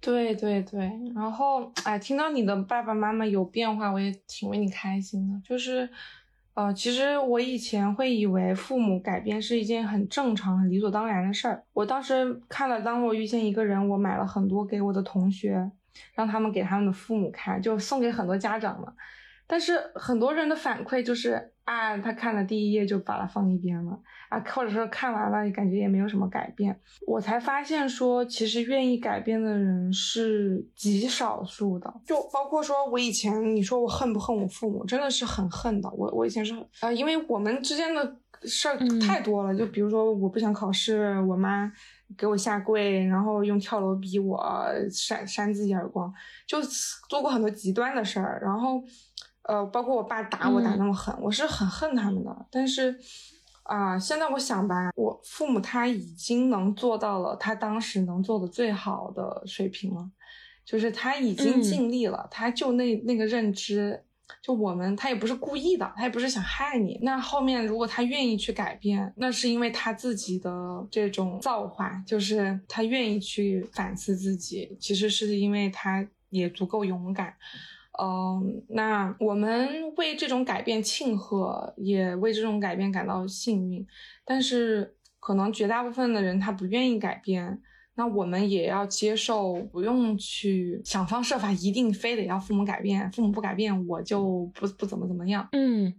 [0.00, 5.40] 对对对，然后哎，听到你的爸爸妈妈有变化，我也挺为你开心的。
[5.44, 5.88] 就是，
[6.54, 11.64] 呃，其实我以前会以为父母改变是一件很正常、很理所当然的事儿。
[11.72, 15.70] 我当时看了《当我遇见一个人》，我买了很多给我的同学，
[16.14, 18.92] 让他们给他们的父母看，就送给很多家长嘛。
[19.46, 26.78] 但是很多人的反馈就是啊，他看了第一页就把它放一边了啊，或者说看完了感觉也没有什么改变。
[27.06, 31.92] 我才发现说，其实愿意改变的人是极少数的。
[32.04, 35.90] 就包括说我以前你说我恨不恨我父母，真的是很恨的。
[35.90, 39.54] 我我以前是呃，因为我们之间的事儿太多了。
[39.54, 41.72] 就比如说我不想考试，我妈
[42.16, 44.44] 给我下跪，然后用跳楼逼我，
[44.90, 46.12] 扇扇自己耳光，
[46.46, 46.60] 就
[47.08, 48.82] 做过很多极端的事儿，然后。
[49.48, 52.46] 呃，包括我爸打我打那么狠，我是很恨他们的。
[52.50, 52.98] 但是，
[53.62, 60.10] 啊，现在我想吧，我父母他已经能做到了他当时能做的最好的水平了，
[60.64, 62.26] 就是他已经尽力了。
[62.30, 64.02] 他就那那个认知，
[64.42, 66.98] 就我们他也不是故意的，他也不是想害你。
[67.02, 77.32] 那后面如果他愿意去改变，那是因为他自己的这种造化，就是他愿意去反思自己，其实是因为他也足够勇敢。
[77.98, 83.86] 嗯，那我们为这种改变庆贺，也为这种改变感到幸运。
[84.24, 87.60] 但是，可能绝大部分的人他不愿意改变，
[87.94, 93.10] 那我们也要接受，不用去想方设法，一定非得要父母改变。
[93.12, 95.48] 父母不改变，我就不不怎么怎么样。
[95.52, 95.94] 嗯，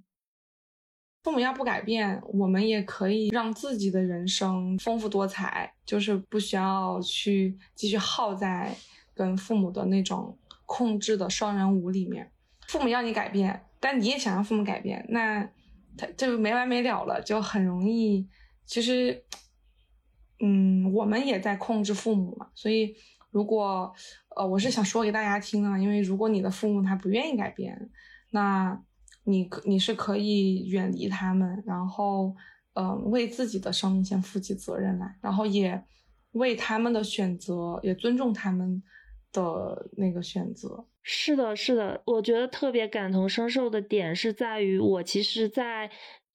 [1.23, 8.75] 父母要不改变，我们也可以让自己的人生丰富多彩，就是不需要去继续耗在
[9.15, 10.37] 跟父母的那种。
[10.67, 12.31] 控制的双人舞里面，
[12.67, 15.49] 父母要你改变，但你也想让父母改变，那
[15.97, 18.29] 他就没完没了了，就很容易。
[18.65, 19.23] 其实，
[20.39, 22.49] 嗯，我们也在控制父母嘛。
[22.53, 22.93] 所以，
[23.31, 23.91] 如果
[24.35, 27.89] 呃，我是想说给大家听啊，因为如果你的父母他不愿意改变，
[28.31, 28.79] 那
[29.23, 32.35] 你你是可以远离他们，然后
[32.73, 35.83] 嗯，为自己的生命先负起责任来，然后也。
[36.33, 38.83] 为他们的选择，也尊重他们
[39.31, 40.85] 的那个选择。
[41.03, 45.89] 是的，是的，我觉得特别感同身受的点是在于，我其实，在。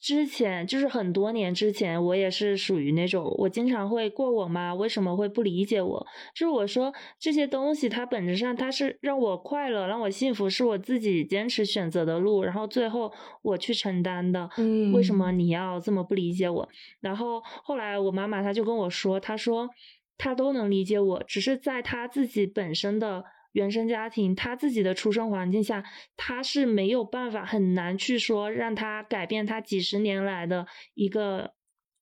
[0.05, 6.05] 之前就是很多年之前，我也是属于那种，我经常会过我妈为什么会不理解我？
[6.35, 13.13] 就是我说这些东西，它本质上它是让我快乐、让我幸福，是我自己坚持选择的路，然后最后
[13.43, 14.51] 我去承担的。
[14.57, 16.69] 嗯，为什么你要这么不理解我？
[16.99, 19.71] 然后后来我妈妈她就跟我说，她说
[20.19, 23.25] 他都能理解我，只是在他自己本身的。
[23.55, 25.85] 原生家庭，他自己的出生环境下，
[26.17, 31.53] 他是没有办法，很难去说让他改变他几十年来的一个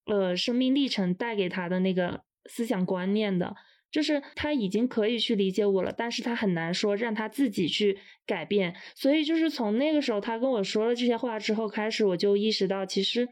[0.06, 3.56] 呃生命历程带给他的那个思想观念的，
[3.90, 8.76] 就是他已经可以去理解我了，但是他很难说让他自己去改变。
[8.94, 13.28] 所以就是从那个时候他跟我说了这些话之后开始，我就意识到，其实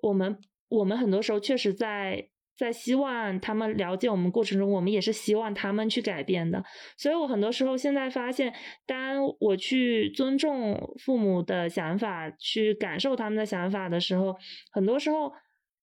[0.00, 0.38] 我们
[0.70, 2.30] 我们很多时候确实在。
[2.60, 6.62] 在希望他们了解我们过程中，我们也是希望他们去改变的。
[6.98, 8.52] 所以我很多时候现在发现，
[8.84, 14.36] 当我去尊重父母的想法，去感受他们的想法的时候，
[14.70, 15.32] 很多时候，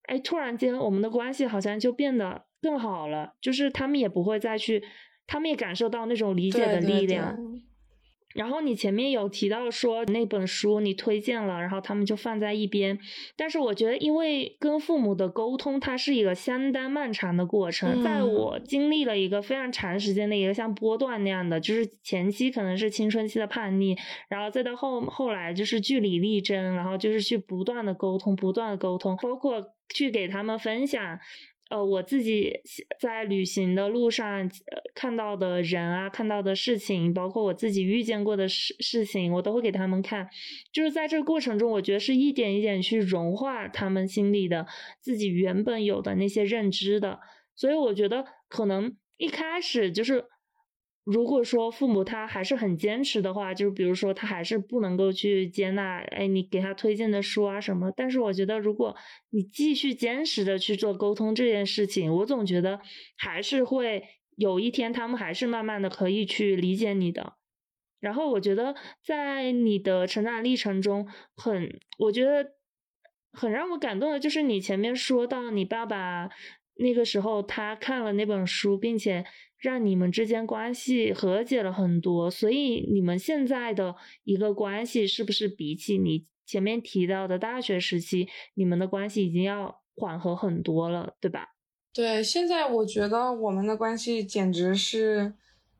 [0.03, 3.33] 哎，突然间我们的关系好像就变得更好了。
[3.41, 4.83] 就是他们也不会再去，
[5.25, 7.35] 他们也感受到那种理解的力量。
[8.37, 12.97] 然后你前面有提到说那本书你推荐了，然后他们就放在一边。
[13.35, 18.03] 但是我觉得，因为跟父母的沟通，它是一个相当漫长的过程。
[18.03, 23.97] 在我经历了一个非常长时间的一个像波段那样的，就是前期可能是青春期的叛逆，
[24.29, 31.19] 然后再到后后来就是据理力争，然后就是去不断的沟通，不断的沟通，包括去给他们分享。
[31.69, 32.53] 呃，我自己
[32.99, 34.49] 在旅行的路上
[34.95, 40.29] 看到的人啊，看到的事情，包括我自己遇见过的事事情，我都会给他们看。
[40.71, 44.65] 就是在这个过程中，我觉得是一点一点去融化他们心里的
[45.01, 47.19] 自己原本有的那些认知的。
[47.55, 50.25] 所以我觉得可能一开始就是。
[51.09, 57.89] 如果说父母他还是很坚持的话，就是比如说他还是不能够去接纳，哎，你给他推荐的书啊什么。
[57.95, 58.93] 但是我觉得，如果
[59.29, 62.81] 你继续坚持的去做沟通这件事情，我总觉得
[63.15, 64.03] 还是会
[64.35, 67.37] 有一天他们还是慢慢的可以去理解你的。
[68.01, 72.51] 然后我觉得在你的成长历程中，很我觉得
[73.31, 76.27] 很让我感动的就是你前面说到你爸爸
[76.79, 79.25] 那个时候他看了那本书，并且。
[79.59, 91.55] 让你们之间关系和解了很多，所以你们现在的一个关系是不是比起你前面提到的大学时期，你们的关系已经要缓和很多了，对吧？
[91.91, 95.33] 对，现在我觉得我们的关系简直是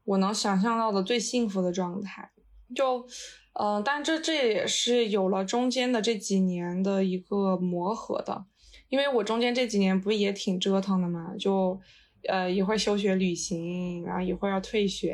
[0.05, 2.31] 我能想象到的最幸福的状态。
[2.75, 3.05] 就，
[3.53, 8.45] 嗯，但这这也是有了中间的这几年的一个磨合的，
[8.89, 11.79] 因为我中间这几年不也挺折腾的嘛，就。
[12.27, 15.13] 呃，一会儿休学旅行，然后一会儿要退学，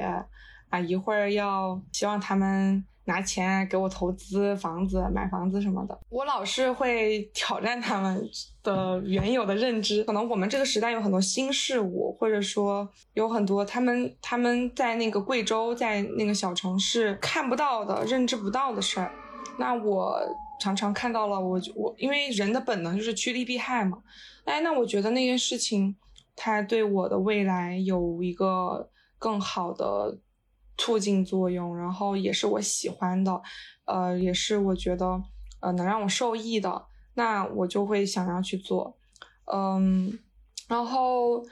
[0.69, 5.99] 啊，一会儿要希望他们拿钱给我投资房子、买房子什么的。
[6.09, 8.27] 我老是会挑战他们
[8.63, 10.03] 的原有的认知。
[10.05, 19.11] 可能我们这个时代有很多新事物，或者说有很多他们他们在那个贵州，在那个小城市看不到的、认知不到的事儿。
[19.59, 20.19] 那我
[20.63, 24.01] 常常看到了，我我因为人的本能就是趋利避害嘛。
[24.45, 25.95] 哎，那我觉得那件事情。
[26.35, 28.89] 它对我的未来有一个
[29.19, 30.17] 更好的
[30.79, 33.39] 促进作用，然后也是我喜欢的，
[33.85, 35.21] 呃，也是我觉得
[35.59, 38.97] 呃能让我受益的，那我就会想要去做，
[39.45, 40.17] 嗯，
[40.67, 41.45] 然后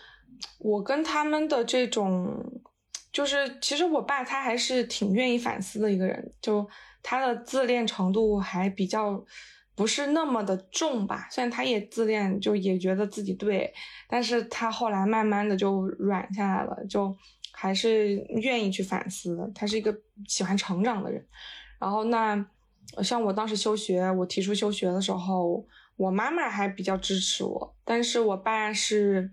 [0.58, 2.44] 我跟他们的这种，
[3.14, 6.68] 就是其实我爸他还是挺愿意反思的一个人，就
[7.04, 9.24] 他的自恋程度还比较。
[9.74, 13.74] 不是那么的重吧，虽然他也自恋，就也觉得自己对，
[14.08, 17.16] 但是他后来慢慢的就软下来了，就
[17.52, 19.50] 还是愿意去反思。
[19.56, 19.98] 他是一个
[20.28, 21.26] 喜欢成长的人。
[21.80, 22.46] 然后那
[23.02, 29.32] 像我当时休学，我提出休学的时候，我妈妈还比较支持我，但是我爸是，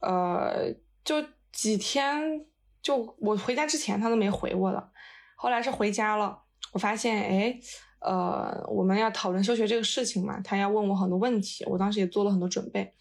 [0.00, 2.44] 呃，就几天
[2.82, 4.90] 就我回家之前他都没回我了，
[5.36, 6.42] 后来是回家了，
[6.76, 7.60] 我发现哎。
[7.98, 12.92] 呃，我们要讨论休学这个事情嘛，他要问我很多问题，我当时也做了很多准备。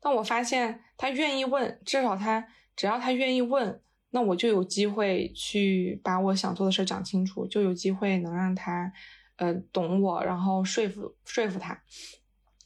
[0.00, 8.90] 但我发现他愿意问，至少他只要他愿意问，那我就有机会去把我想做的事儿讲清楚，就有机会能让他
[9.36, 11.78] 呃懂我，然后说服说服他。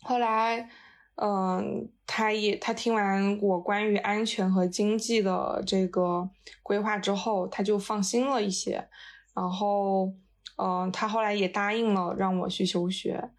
[0.02, 0.68] 后来，
[1.16, 6.30] 嗯，他也他听完我关于安全和经济的这个
[6.62, 8.88] 规划之后，他就放心了一些，
[9.34, 10.12] 然后。
[10.59, 13.30] 嗯，他后来也答应了让我去休学，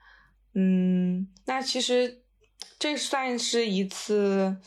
[0.54, 2.24] 嗯，那其实
[2.80, 4.58] 这算是一次，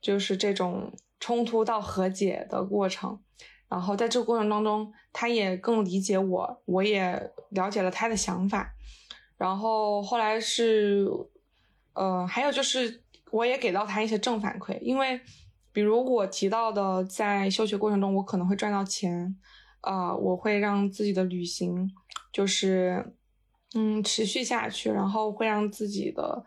[0.00, 3.18] 就是这种冲突到和解的过程。
[3.68, 8.74] 然后在这个过程当中，他也更理解我，我也了解了他的想法。
[9.38, 11.08] 然后后来是，
[11.94, 15.18] 呃，还有就是我也给到他一些正反馈，因为
[15.72, 19.34] 比如我提到的，在休学过程中我可能会赚到钱，
[19.80, 21.90] 呃，我会让自己的旅行
[22.32, 23.14] 就是
[23.74, 26.44] 嗯持续下去，然后会让自己的。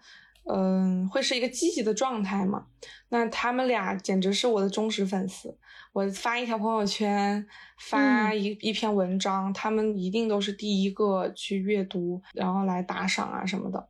[0.48, 2.68] 嗯，会是一个积极的状态嘛？
[3.10, 5.58] 那他们俩简直是我的忠实粉丝。
[5.92, 7.44] 我发一条朋友圈，
[7.80, 13.90] 发一一篇文章，他们一定都是第一个去阅读，然后来打赏啊什么的。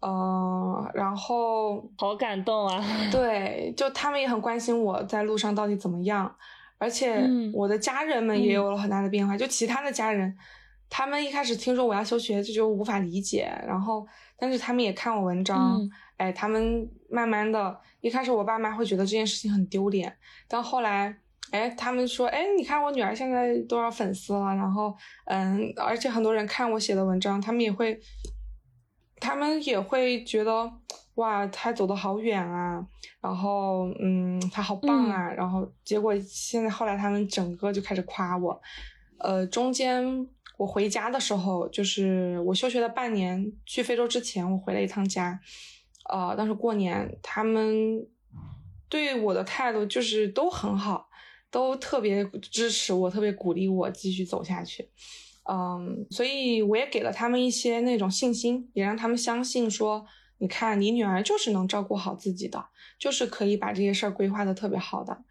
[0.00, 2.80] 呃，然后好感动啊！
[3.10, 6.32] 对，就他们也很关心我在路上到底怎么样，
[6.78, 9.36] 而且我的家人们也有了很大的变化。
[9.36, 10.36] 就其他的家人，
[10.90, 14.06] 他们一开始听说我要休学，就就无法理解，然后。
[14.40, 15.80] 但是他们也看我文章，
[16.16, 20.16] 哎，他们慢慢的，一开始我爸妈会觉得这件事情很丢脸，
[20.46, 21.12] 但后来，
[21.50, 27.98] 哎，他们说，哎，你看我女儿现在多少粉丝了，然后，嗯，而且很多人看我写的文章，他们也会，
[29.18, 30.72] 他们也会觉得，
[31.16, 32.80] 哇，她走的好远啊，
[33.20, 38.62] 然后，嗯，她好棒啊，然后结果现在后来他们整个就开始夸我，
[39.18, 40.28] 呃，中间。
[40.58, 45.40] 我回家的时候，就是我休学了半年，去非洲之前，我回了一趟家，
[46.10, 48.04] 呃，当时过年，他们
[48.88, 51.08] 对我的态度就是都很好，
[51.48, 54.90] 都特别支持我，特别鼓励我继续走下去，
[55.48, 60.04] 嗯，所以我也给了他们一些那种信心，也让他们相信说，
[60.38, 62.66] 你看，你女儿就是能照顾好自己的，
[62.98, 65.22] 就是可以把这些事儿规划的特别好的，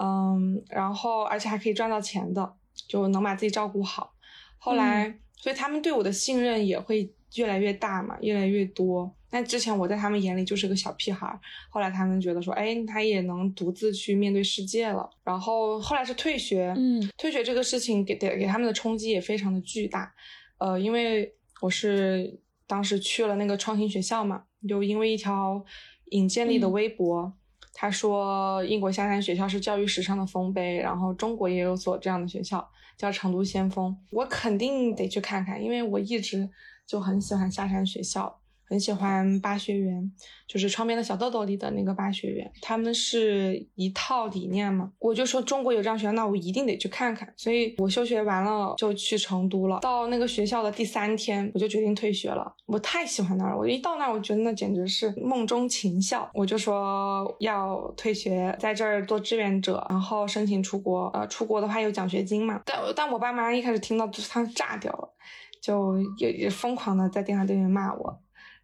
[0.00, 2.54] 嗯，然后而且还可以赚到钱的，
[2.88, 4.14] 就能把自己照顾好。
[4.62, 9.10] 后来，所以他们对我的信任也会越来越大嘛，越来越多。
[9.32, 11.26] 那之前我在他们眼里就是个小屁孩，
[11.70, 15.08] 后来他们觉得说，哎，他也能独自去面对世界了。
[15.24, 20.12] 然后后来是退学，嗯，退学这个事情给给给他们的冲击也非常的巨大。
[20.58, 25.64] 呃，因为我是当时去了那个创新学校嘛，就因为一条
[26.10, 27.32] 尹建莉的微博，
[27.72, 32.70] 他说英国下山学校是教育史上的丰碑，然后中国也有所这样的学校。
[32.96, 36.50] 叫成都先锋，我肯定得去看看，因为我一直
[36.86, 38.39] 就很喜欢下山学校。
[38.70, 40.12] 很喜欢巴学园，
[40.46, 44.92] 就是窗边的小豆豆里的那个巴学园，他们是一套理念嘛。
[45.00, 47.34] 我就说中国有这样学校，那我一定得去看看。
[47.36, 49.80] 所以我休学完了就去成都了。
[49.80, 52.54] 到那个学校的第三天，我就决定退学了。
[52.66, 56.30] 我太喜欢那儿了，我一到那儿，我觉得那简直是梦中情校。
[56.32, 61.08] 我就说要退学，在这儿做志愿者，然后申请出国。
[61.08, 62.62] 呃，出国的话有奖学金嘛。
[62.64, 65.12] 但但我爸妈一开始听到，就是他炸掉了，
[65.60, 68.20] 就也也疯狂的在电话对面骂我。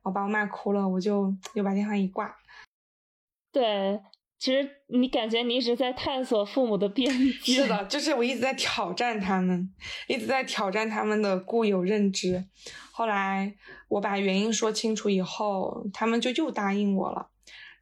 [0.07, 2.33] 我把我骂哭了，我就又把电话一挂。
[3.51, 4.01] 对，
[4.39, 7.55] 其实你感觉你一直在探索父母的边界。
[7.63, 9.69] 是的，就是我一直在挑战他们，
[10.07, 12.45] 一直在挑战他们的固有认知。
[12.93, 13.53] 后来
[13.89, 17.31] 我把原因说清楚以后，他们就又答应我了。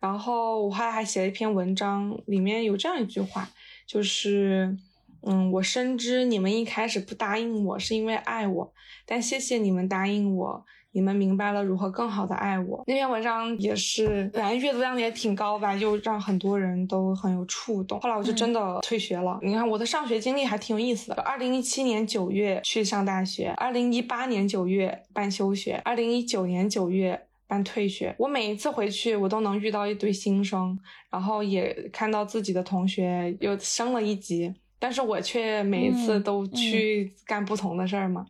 [0.01, 3.51] 然后我后来还写了一篇文章，里面有这样一句话，
[3.87, 4.75] 就是，
[5.21, 8.73] 嗯，我深知你们一开始不答应我是因为爱我，
[9.05, 10.65] 但谢谢你们答应我。
[10.95, 12.81] 你们明白了如何更好的爱我。
[12.87, 17.99] 那篇文章也是，反正阅读量也挺高吧，就让很多人都很有触动。
[17.99, 19.37] 后来我就真的退学了。
[19.43, 21.21] 你看我的上学经历还挺有意思的。
[21.23, 28.15] 二零一七年九月去上大学，二零一八年九月办休学，二零一九年九月办退学。
[28.17, 30.79] 我每一次回去，我都能遇到一堆新生，
[31.11, 38.25] 然后也看到自己的同学又升了一级，但是我却每一次都去干不同的事儿嘛。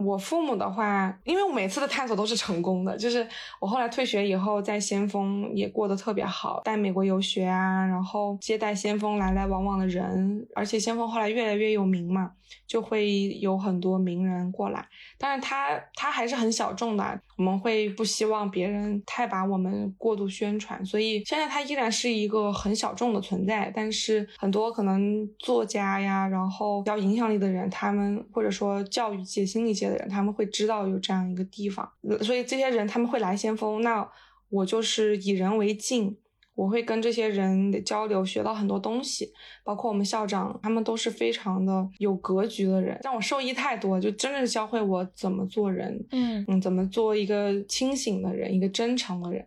[0.00, 3.26] 我父母的话，因为我每次的探索都是成功的，就是
[3.60, 12.32] 我后来退学以后，在先锋也过得特别好，带美国游学啊，然后接待先锋来来往往的人，而且先锋后来越来越有名嘛，
[12.66, 14.88] 就会有很多名人过来，
[15.18, 29.89] 但是他他还是很小众的，我们会不希望别人太把我们过度宣传，所以现在他依然是一个很小众的存在，但是很多可能作家呀，然后比较影响力的人，他们或者说教育界、心理界。
[29.90, 31.90] 的人他们会知道有这样一个地方，
[32.22, 33.82] 所以这些人他们会来先锋。
[33.82, 34.08] 那
[34.48, 36.16] 我就是以人为镜，
[36.54, 39.32] 我会跟这些人的交流，学到很多东西。
[39.64, 49.46] 包括我们校长，他们都是非常的有格局的人，让我受益太多，就真的是教会我怎么做人，嗯嗯，怎么做一个清醒的人，一个真诚的人。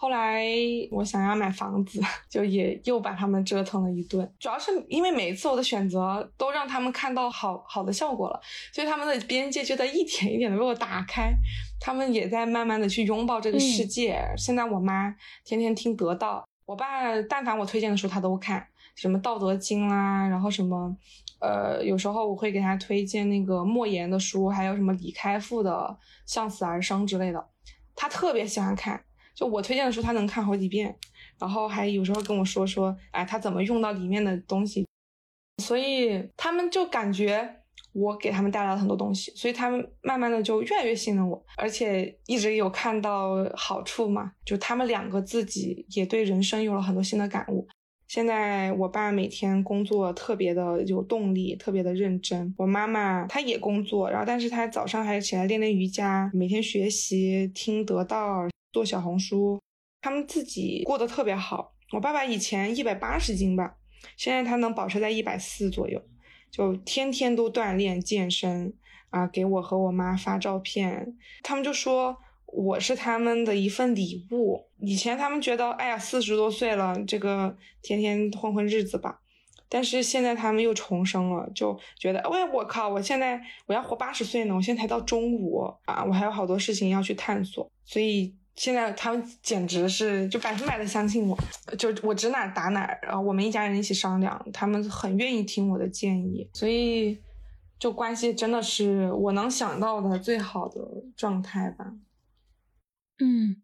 [0.00, 0.42] 后来
[0.90, 4.26] 我想要买房子， 就也又把他们折腾了一顿。
[4.38, 8.40] 主要是因为每一次我的选择都让他们看到好好的效果了，
[8.72, 11.30] 所以他们的边界就在一点一点的被我打开。
[11.78, 14.18] 他们也在慢慢的去拥抱这个世界。
[14.38, 16.42] 现在我妈天天听得到。
[16.64, 20.96] 我爸但凡我推荐的书他都看，什么《道德经》啦，然后什么，
[21.40, 25.70] 呃，有时候我会给他推荐那个莫言的书，还有什么李开复的
[26.24, 27.44] 《向死而生》之类的，
[27.94, 28.98] 他特别喜欢看。
[29.40, 30.94] 就我推荐的书，他能看好几遍，
[31.38, 34.86] 然后还有时候跟我说说，哎，他怎么用到里面的东西，
[35.62, 37.56] 所以他们就感觉。
[37.92, 44.30] 我给他们带来了很多东西，所以他们慢慢的就越来越信任我，而且一直有看到好处嘛。
[44.44, 47.66] 就他们两个自己也对人生有了很多新的感悟。
[48.06, 52.54] 现在我爸每天工作特别的有动力，特别的认真。
[52.56, 59.60] 我妈妈她也工作，然后但是她早上还起来练练瑜伽，每天学习听得到，做小红书。
[60.02, 61.74] 他们自己过得特别好。
[61.92, 63.76] 我爸爸以前一百八十斤吧，
[64.16, 66.00] 现在他能保持在一百四左右。
[66.50, 68.72] 就天天都锻炼健身
[69.10, 72.16] 啊，给我和我妈发照片，他们就说
[72.46, 74.68] 我是他们的一份礼物。
[74.78, 79.20] 以前他们觉得，哎呀，四十多岁了，这个天天混混日子吧。
[79.68, 88.34] 但是现在他们又重生了，就觉得，喂，我靠，我现在我要活八十岁呢，我现在才到中午啊，我还有好多事情要去探索，所以。
[88.60, 91.38] 现在他们简直是就百分百的相信我，
[91.78, 97.18] 就我指哪打哪，然后我们一家人一起商量，他们很愿意听我的建议，所以
[97.78, 100.78] 就关系真的是我能想到的最好的
[101.16, 101.86] 状态吧。
[103.18, 103.56] 嗯，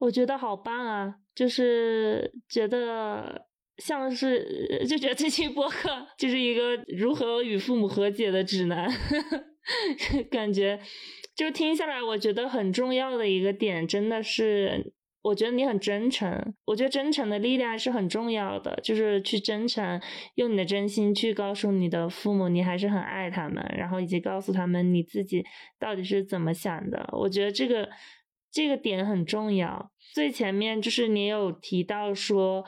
[0.00, 3.46] 我觉得好棒啊，就是觉得
[3.78, 5.88] 像是就觉得这期播客
[6.18, 8.92] 就是一个如何与父母和解的指南，
[10.32, 10.80] 感觉。
[11.34, 16.54] 就听下来，我觉得很重要的一个点，真的是，我觉得你很真诚。
[16.66, 19.98] 我觉得真诚的力量是很重要的，就是去真诚，
[20.34, 25.42] 用你的真心去告诉你的父母，你还是很爱他们，然后以及告诉他们你自己
[25.78, 27.08] 到底是怎么想的。
[27.12, 27.88] 我觉得这个
[28.52, 29.90] 这个点很重要。
[30.12, 32.62] 最前面就是你有提到说，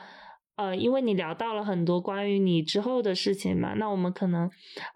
[0.55, 4.49] 呃，因为你聊到了很多关于你之后的事情嘛，那我们可能，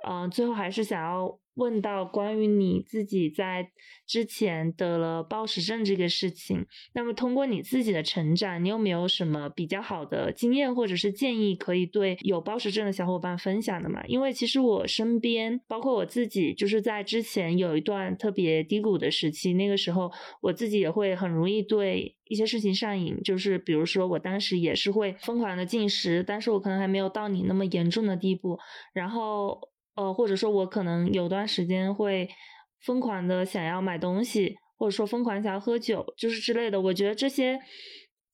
[0.07, 1.39] 嗯，最后还是想要。
[1.59, 3.69] 问到关于你自己在
[4.07, 14.01] 之前得了暴食症这个事情，那么通过你自己的成长，你有没有什么比较好的经验或者是建议可以对有暴食症的小伙伴分享的嘛？
[14.07, 28.57] 因为其实我身边，包括我自己，就是在之前有一段特别低谷的时期，那个时候我自己也会很容易对一些事情上瘾，就是比如说我当时也是会疯狂的进食，但是我可能还没有到你那么严重的地步，
[28.93, 29.59] 然后。
[29.99, 32.29] 呃，或者说，我可能有段时间会
[32.79, 36.79] 疯狂的想要买东西，或者说疯狂想要喝酒，就是之类的。
[36.79, 37.59] 我觉得这些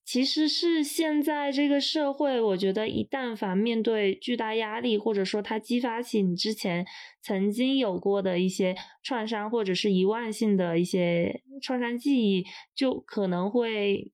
[0.04, 6.86] 其实是现在这个社会，我觉得一旦凡面对巨大压力，或者说它激发起你之前
[7.20, 12.44] 曾经有过的一些创伤，或者是遗忘性的一些创伤记忆，
[12.76, 14.12] 就可能会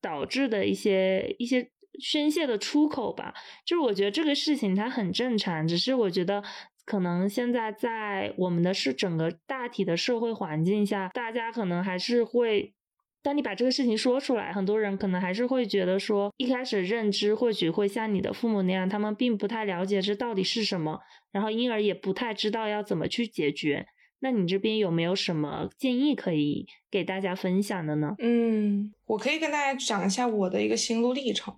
[0.00, 3.34] 导致的一些一些宣泄的出口吧。
[3.66, 6.42] 就是我觉得这个事情它很正常，只是我觉得。
[6.84, 12.74] 可能现在在我们的是整个大体的社会环境下，大家可能还是会，
[13.22, 21.00] 当你把这个事情说出来，很多人可能还是会觉得说，一开始认知或许会像你的父母那样，他们并不太了解这到底是什么，
[21.32, 23.86] 然后因而也不太知道要怎么去解决。
[24.20, 28.14] 那你这边有没有什么建议可以给大家分享的呢？
[28.18, 31.54] 嗯，我可以跟大家讲一下我的一个心路历程。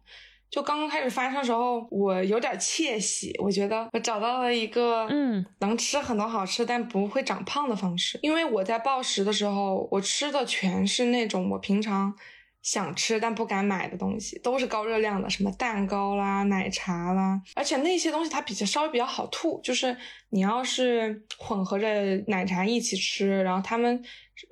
[0.51, 8.18] 就刚刚开始发生的时候，我有点窃喜，我觉得我找到了一个嗯能吃很多好吃但不会长胖的方式。
[8.22, 12.14] 因为我在暴食的时候，我吃的全是那种我平常
[12.62, 19.97] 想吃但不敢买的东西，都是高热量的，什么蛋糕啦、奶茶啦，而且那些东西它比较稍微比较好吐，就是
[20.30, 24.03] 你要是混合着奶茶一起吃，然后他们。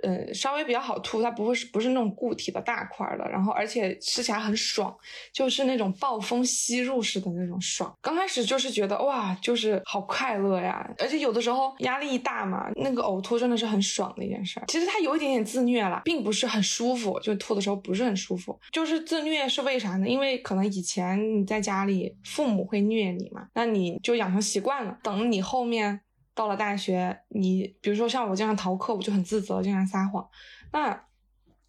[0.03, 4.95] 呃，稍微比较好吐，它不会是不是那种固体的大块的，然后而且吃起来很爽，
[5.33, 7.95] 就是那种暴风吸入式的那种爽。
[8.01, 14.61] 刚开始就是觉得哇，就是好快乐呀，而且有的时候压力大嘛，那个呕吐真的是很爽的一件事。
[14.69, 18.59] 其实它有一点点自虐了，并不是很舒服，就吐的时候不是很舒服。
[18.73, 20.09] 就是自虐是为啥呢？
[20.09, 26.01] 因为可能以前你在家里父母会虐你嘛，那你就养成习惯了，等你后面。
[26.35, 30.29] 到了大学，你比如说像我经常逃课，我就很自责，经常撒谎。
[30.73, 31.07] 那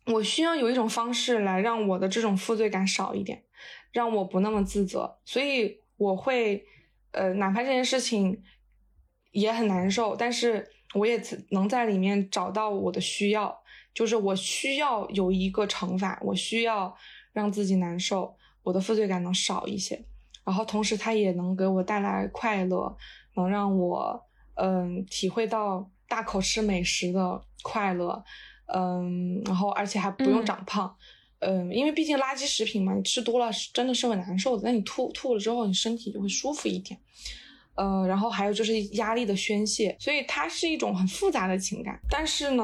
[0.08, 3.44] 我需要有一种方式来让我的这种负罪感少一点，
[3.92, 5.20] 让我不那么自责。
[5.24, 6.66] 所以我会，
[7.12, 8.42] 呃，哪怕这件事情
[9.32, 13.62] 也很难受，但是我也能在里面找到我的需要，
[13.94, 16.96] 就是我需要有一个惩罚，我需要
[17.34, 20.04] 让自己难受，我的负罪感能少一些。
[20.44, 22.98] 然后同时，它也能给我带来快乐，
[23.36, 24.26] 能让我。
[24.56, 28.24] 嗯，体会到大口吃美食的快乐，
[28.74, 30.96] 嗯，然后而且还不用长胖，
[31.40, 34.64] 嗯，因为毕竟垃圾食品嘛，你吃多了是真的是会难受的。
[34.64, 37.00] 那你吐吐了之后，你身体就会舒服一点。
[37.76, 42.00] 呃，然后还有就是压力的宣泄，所以它是一种很复杂的情感。
[42.10, 42.64] 但是呢，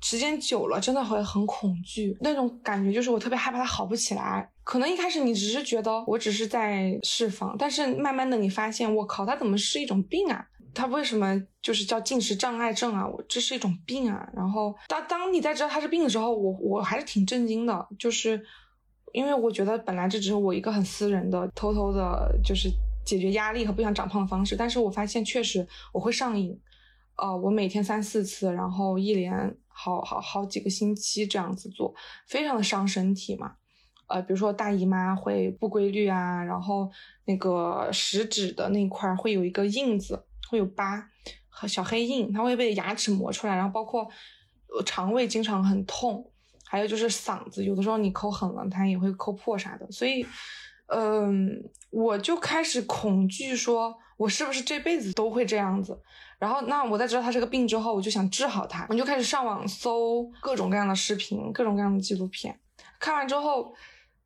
[0.00, 4.50] 时间久了真的会很恐惧，那种感觉就是我特别害怕它好不起来。
[4.64, 10.42] 可能一开始你只是觉得我只是在释放，但是慢慢的你发现，我靠，它怎么是一种病啊？
[10.72, 13.06] 它为什么就是叫进食障碍症啊？
[13.06, 14.28] 我这是一种病啊！
[14.34, 18.42] 然后当当你在知道它是病的时候，我我还是挺震惊的，就是
[19.12, 22.70] 因为我觉得本来这只是我一个很私人的、偷偷的，就是
[23.04, 26.58] 解决压力和不想长胖的方式，但是我发现确实我会上瘾，
[27.16, 31.94] 呃，我每天三四次，然后一连好好好几个星期这样子做，
[32.26, 33.54] 非常的伤身体嘛，
[34.06, 36.90] 呃，比如说大姨妈会不规律啊，然后
[37.24, 40.24] 那个食指的那块会有一个印子。
[40.50, 41.08] 会有疤
[41.48, 44.10] 和小黑印，它会被牙齿磨出来，然后包括
[44.84, 46.28] 肠胃经常很痛，
[46.64, 49.88] 还有就是嗓子，有的时候你抠狠了，它也会抠破啥的。
[49.92, 50.26] 所以，
[50.88, 55.96] 嗯，我就开始恐惧，说我是不是这辈子都会这样子？
[56.40, 62.58] 然后，那我在知道它这个病之后，我就想治好它，我就开始上网搜各种各样的视频，各种各样的纪录片，
[62.98, 63.72] 看完之后。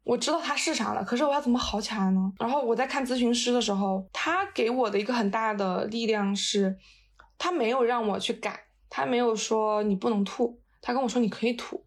[0.05, 2.33] 我知道它是啥了，可是我要怎么好起来呢？
[2.39, 6.77] 然后我在看咨询师的时候，他给我的一个很大的力量是，
[7.39, 11.83] 他没有让我去改，他没有说你不能吐，他跟我说你可以吐，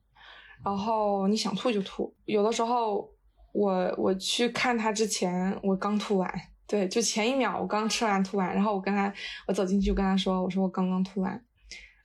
[0.66, 2.12] 然后你想吐就吐。
[2.26, 3.08] 有的时候
[3.54, 6.34] 我我去看他之前，我刚吐完，
[6.66, 9.14] 对，就前一秒我刚吃完吐完，然后我跟他
[9.48, 11.40] 我走进去跟他说，我说我刚刚吐完，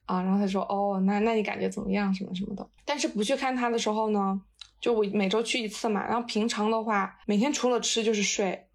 [0.04, 2.12] 啊，然后他说哦，那那你感觉怎么样？
[2.14, 2.68] 什么什么的。
[2.84, 4.38] 但是不去看他的时候呢？
[4.82, 8.66] 就我每周去一次嘛，然后平常的话，每天除了吃就是睡，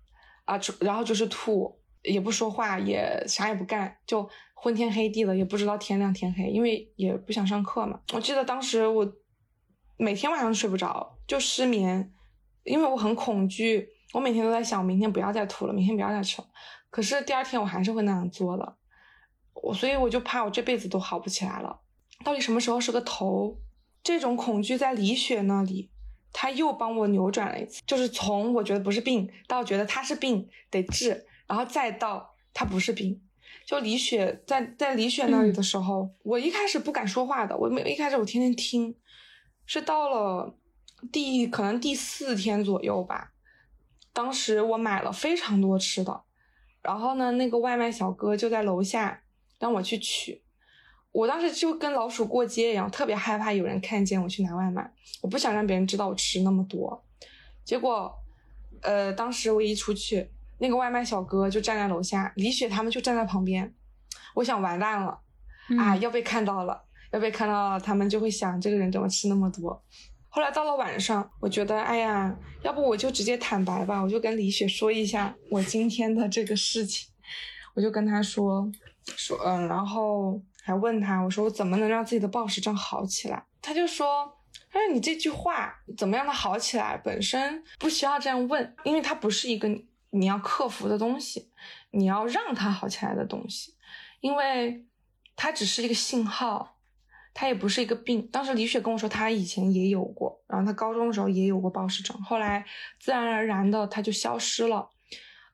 [0.45, 7.99] 啊，然后就是吐，也不说话，也啥也不干，就昏天黑地的，也不知道天亮天黑，因为也不想上课嘛。
[8.13, 9.05] 我记得当时我
[9.97, 12.13] 每天晚上睡不着，就失眠，
[12.63, 16.47] 因为我很恐惧，我每天都在想，明天不要再吐了，明天不要再吃了。
[16.89, 18.77] 可是第二天我还是会那样做的，
[19.53, 21.81] 我所以我就怕我这辈子都好不起来了。
[22.23, 23.59] 到底什么时候是个头？
[24.01, 25.91] 这种恐惧在李雪那里。
[26.39, 33.19] 他又帮我扭转了一次，就是从我觉得不是病，到觉得他是病得治，然后再到他不是病。
[33.65, 38.95] 就李雪在在李雪那里的时候，我一开始不敢说话的，我没一开始我天天听，
[39.65, 40.55] 是到了
[41.11, 43.31] 第可能第四天左右吧，
[44.13, 46.21] 当时我买了非常多吃的，
[46.83, 49.23] 然后呢，那个外卖小哥就在楼下
[49.57, 50.43] 让我去取。
[51.17, 54.87] 我当时就跟老鼠过街一样，特别害怕有人看见我去拿外卖，
[55.19, 57.03] 我不想让别人知道我吃那么多。
[57.65, 58.13] 结果，
[58.83, 63.73] 呃，当时我一出去，那个外卖小哥就站在楼下，李雪他们就站在旁边。
[64.35, 65.19] 我想完蛋了，
[65.79, 66.79] 啊，要被看到了，
[67.11, 69.83] 要被看到了，他们就会想这个人怎么吃那么多。
[70.29, 77.09] 后来到了晚上，我觉得，哎呀，要不我就直接坦白吧，我就跟李雪说一下我今天的这个事情，
[77.73, 78.71] 我就跟他说，
[79.15, 80.39] 说，嗯，然后。
[80.67, 83.41] 还问他，我说我怎么能让自己的暴食症好起来？
[83.61, 84.37] 他就说，
[84.69, 89.69] 他说你这句话怎么样的好起来，本身不需要这样问，因为它不是一个
[90.09, 91.49] 你要克服的东西，
[91.91, 93.75] 你要让它好起来的东西，
[94.19, 94.85] 因为
[95.37, 96.75] 它只是一个信号，
[97.33, 98.27] 它也不是一个病。
[98.27, 102.65] 当时李雪跟我说，她以前也有过，然后她高中的时候也有过暴食症，后来
[102.99, 104.89] 自然而然的它就消失了。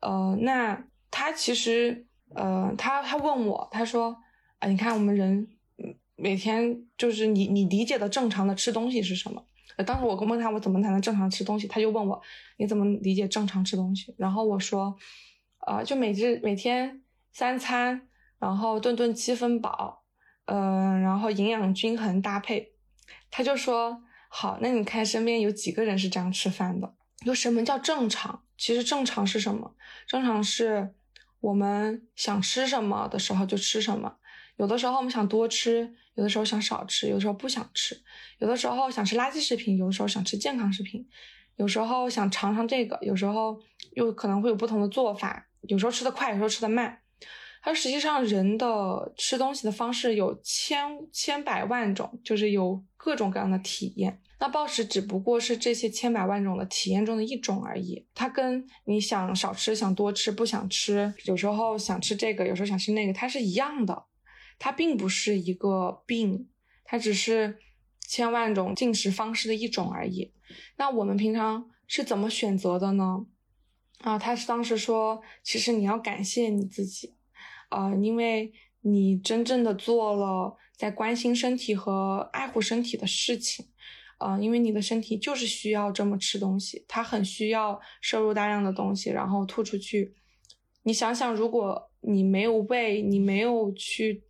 [0.01, 4.17] 呃，那他其实，呃，他他问我，他说。
[4.63, 5.45] 啊你看，我们人
[6.15, 9.45] 每天就是你你理解的正常的吃东西是什么？
[9.85, 12.21] 当时我问他我怎么才能正常吃东西，他就问我
[12.55, 14.15] 你怎么理解正常吃东西？
[14.17, 14.95] 然后我说，
[15.67, 17.01] 呃，就每日每天
[17.33, 18.07] 三餐，
[18.39, 20.05] 然后顿顿七分饱，
[20.45, 22.71] 嗯，然后营养均衡搭配。
[23.29, 26.93] 他就说好，那你看身边有几个人是这样吃饭的？
[27.25, 28.43] 就什么叫正常？
[28.57, 29.75] 其实正常是什么？
[30.07, 30.93] 正常是
[31.41, 34.15] 我们想吃什么的时候就吃什么。
[34.57, 37.99] 有的时候我们想多吃，有的时候想少吃，有的时候不想吃，
[38.39, 41.07] 有的时候想吃垃圾食品，有的时候想吃健康食品，
[41.55, 43.59] 有时候想尝尝这个，有时候
[43.93, 46.99] 又可能会有不同的做法，有时候吃的快，有时候吃的慢。
[47.65, 54.19] 它实际上人的吃东西的方式有千千百万种，就是有各种各样的体验。
[54.39, 58.05] 那暴食只不过是这些千百万种的体验中的一种而已。
[58.13, 64.03] 它跟你想少吃、想多吃、不想吃，有时候想吃这个，有时候想吃那个，它是一样的。
[64.59, 66.49] 它并不是一个病，
[66.83, 67.57] 它只是
[68.07, 70.33] 千万种进食方式的一种而已。
[70.77, 73.25] 那我们平常是怎么选择的呢？
[73.99, 77.15] 啊，他是当时说，其实你要感谢你自己，
[77.69, 78.51] 啊，因为
[78.81, 83.65] 你真正的做了在关心身体和爱护身体的事情，
[84.17, 90.13] 啊，因为你的身体就是需要这么吃东西，它很需要摄入大量的东西，然后吐出去。
[90.83, 94.25] 你想想，如果你没有胃，你没有去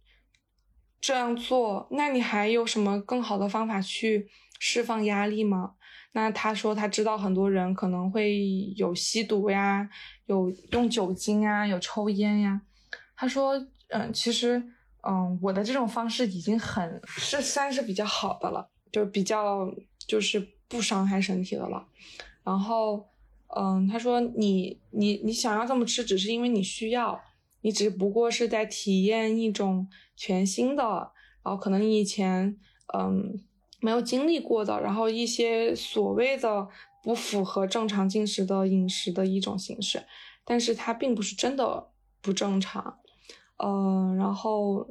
[1.04, 5.74] 这样做，那你还有什么更好的方法去释放压力吗？
[6.14, 9.90] 那他说他知道很多人可能会有吸毒呀，
[10.28, 12.62] 有用酒精啊，有抽烟呀。
[13.18, 13.54] 他说，
[13.90, 14.64] 嗯，其实，
[15.02, 18.70] 嗯，我的这种方式已经很是算是比较好的了。
[18.90, 19.70] 就比较
[20.08, 20.40] 就是
[20.70, 21.84] 不伤害身体的了，
[22.44, 23.04] 然后，
[23.48, 27.20] 嗯，他说你你你想要这么吃，只是因为你需要，
[27.64, 30.84] 你只不过是在体验一种全新的，
[31.44, 32.56] 然后可能你以前
[32.94, 33.40] 嗯
[33.82, 36.68] 没有经历过的，然后一些所谓的
[37.02, 40.06] 不符合正常进食的饮食的一种形式，
[40.46, 41.90] 但是它并不是真的
[42.22, 43.00] 不正常，
[43.58, 44.88] 嗯，然后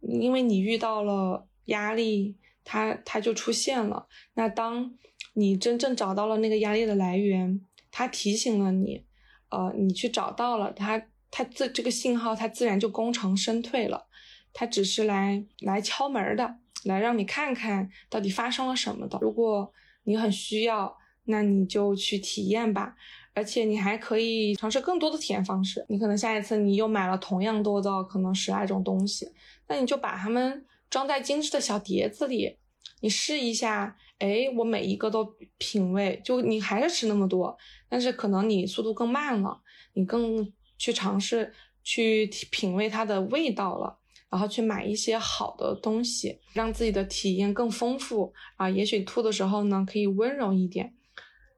[0.00, 2.36] 因为你遇到了压力。
[2.64, 4.06] 它它就出现了。
[4.34, 4.94] 那当
[5.34, 7.60] 你真正找到了那个压力的来源，
[7.90, 9.04] 它提醒了你，
[9.48, 11.02] 呃，你去找到了它，
[11.32, 14.06] 它这这个信号它自然就功成身退了。
[14.52, 16.54] 它只是来来敲门的，
[16.84, 19.18] 来让你看看到底发生了什么的。
[19.20, 19.72] 如果
[20.04, 22.94] 你很需要，那你就去体验吧。
[23.34, 25.84] 而且你还可以尝试更多的体验方式。
[25.88, 29.26] 你可能下一次你又买了同样多的可能十来种东西，
[29.66, 30.64] 那你就把它们。
[30.90, 32.54] 装在精致的小碟子里，
[33.00, 35.24] 你试一下，哎，我每一个都
[35.56, 37.56] 品味，就你还是吃那么多，
[37.88, 39.58] 但是可能你速度更慢了，
[39.94, 40.52] 你更
[40.82, 41.54] 去尝试
[41.84, 50.92] 去品味它的味道了，然后去买一些好的东西，让自己的体验更丰富啊，也许吐的时候呢可以温柔一点，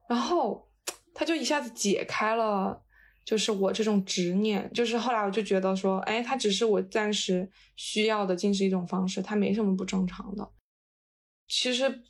[0.07, 0.69] 然后
[1.15, 2.83] 他就一下子解开了。
[3.25, 10.47] 就是我这种执念，就是后来我就觉得说，哎，它只是我暂时需要的进食一种方式，它没什么不正常的。
[11.47, 12.03] 其实，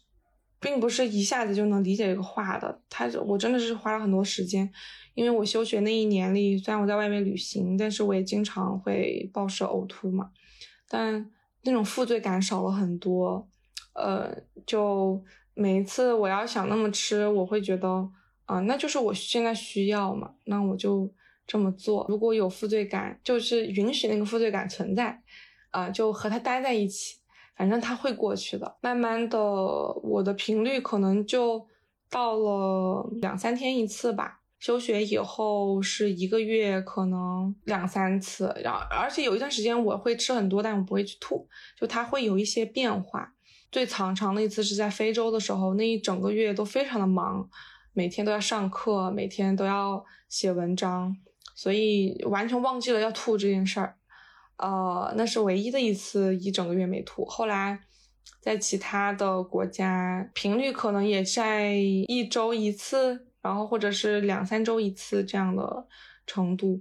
[0.59, 2.82] 并不是一下子就能理解这个话的。
[2.89, 4.70] 他，我真的是花了很多时间，
[5.16, 10.30] 因为我休学那一年里，虽然我在外面旅行，但是我也经常会暴食呕吐嘛。
[10.88, 11.32] 但
[11.63, 13.49] 那种负罪感少了很多。
[13.95, 14.32] 呃，
[14.68, 15.24] 就
[15.55, 18.07] 每一次我要想那么吃，我会觉得。
[18.45, 21.11] 啊，那就是我现在需要嘛，那我就
[21.47, 22.05] 这么做。
[22.07, 25.20] 如果有负罪感，就是允许那个负罪感存在，
[25.72, 27.18] 啊，就和他待在一起，
[27.57, 28.78] 反正他会过去的。
[28.82, 29.39] 慢慢的，
[30.03, 31.66] 我的频率可能就
[32.07, 34.41] 到了两三天一次吧。
[34.60, 41.47] 休学以后是一个月可能两三次，然后而且有一段时间我会吃很多，但我不会去吐，
[41.80, 43.34] 就它会有一些变化。
[43.72, 47.49] 最长长的一次是在非洲的时候，那一整个月都非常的忙。
[47.97, 51.16] 每天都要上课，每天都要写文章，
[51.56, 53.95] 所以完全忘记了要吐这件事儿。
[54.58, 57.26] 呃，那是唯一的一次一整个月没吐。
[57.26, 57.80] 后来
[58.41, 65.88] 在其他的国家，频率可能也在一周一次，然后或者是两三周一次这样的
[66.26, 66.80] 程度。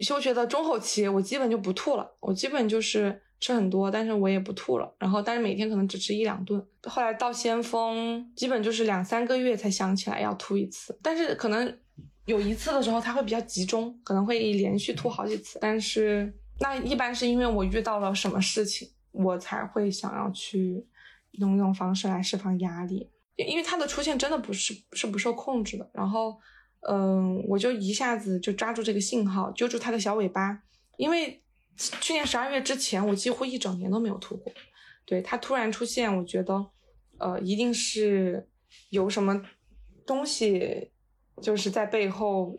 [0.00, 3.22] 休学的中后期，我基本就不吐了，我基本就是。
[3.38, 4.90] 吃很多，但是我也不吐了。
[4.98, 6.66] 然后，但是每天可能只吃一两顿。
[6.84, 10.98] 后来到先锋，基本就是两三个月才想起来要吐一次。
[11.02, 11.78] 但是可能
[12.24, 15.58] 有一次的时候，它会比较集中，可能会连续吐好几次。
[15.60, 20.86] 但是那一般是因为我遇到了什么事情，我才会想要去
[21.32, 23.10] 用这种方式来释放压力。
[23.36, 25.90] 因为它的出现真的不是是不受控制的。
[25.92, 26.38] 然后，
[26.88, 30.62] 嗯，我就一下子就抓住这个信号，揪住它的小尾巴，
[30.96, 31.42] 因为。
[32.00, 34.50] 去年十二月之前，我几乎一整年都没有吐过。
[35.04, 36.54] 对它突然出现，我觉得，
[37.18, 38.48] 呃，一定是
[38.88, 39.42] 有什么
[40.06, 40.90] 东西，
[41.42, 42.56] 就是在背后，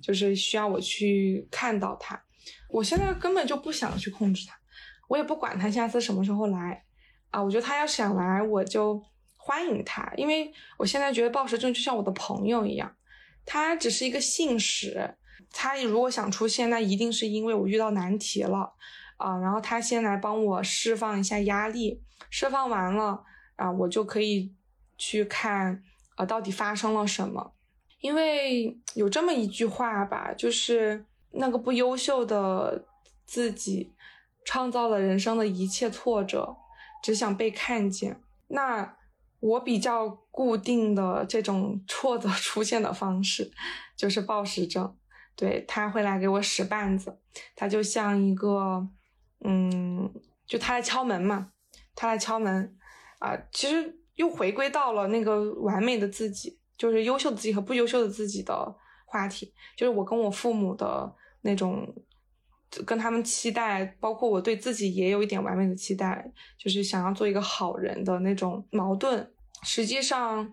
[0.00, 2.22] 就是需要我去看到它。
[2.68, 4.56] 我现在根本就不想去控制它，
[5.08, 6.84] 我也不管它下次什么时候来
[7.30, 7.42] 啊。
[7.42, 9.02] 我觉得它要想来，我就
[9.46, 12.90] 欢迎他，因为我现在觉得暴食症就像我的朋友一样，
[13.44, 15.16] 它只是一个信使。
[15.52, 18.72] 他如果想出现，那一定是因为我遇到难题了
[19.18, 23.22] 啊，然后他先来帮我释放一下压力，释放完了
[23.56, 24.50] 啊，我就可以
[24.96, 25.82] 去看
[26.16, 27.52] 啊到底发生了什么。
[28.00, 32.86] 因为有这么一句话吧，就是那个不优秀的
[33.26, 33.92] 自己
[34.42, 36.56] 创造了人生的一切挫折，
[37.02, 38.18] 只想被看见。
[38.48, 38.96] 那
[39.44, 43.52] 我比较固定的这种挫折出现的方式，
[43.94, 44.96] 就是暴食症。
[45.36, 47.18] 对他会来给我使绊子，
[47.54, 48.88] 他就像一个，
[49.44, 50.10] 嗯，
[50.46, 51.50] 就他来敲门嘛，
[51.94, 52.74] 他来敲门，
[53.18, 58.74] 啊，其实又回归到了那个完美的自己，就是优秀的自己和不优秀的自己的
[59.04, 61.92] 话题，就是我跟我父母的那种
[62.86, 69.32] 跟他们期待，包括我对自己也有一点完美的期待，就是想要做一个好人的那种矛盾。
[69.62, 70.52] 实际上，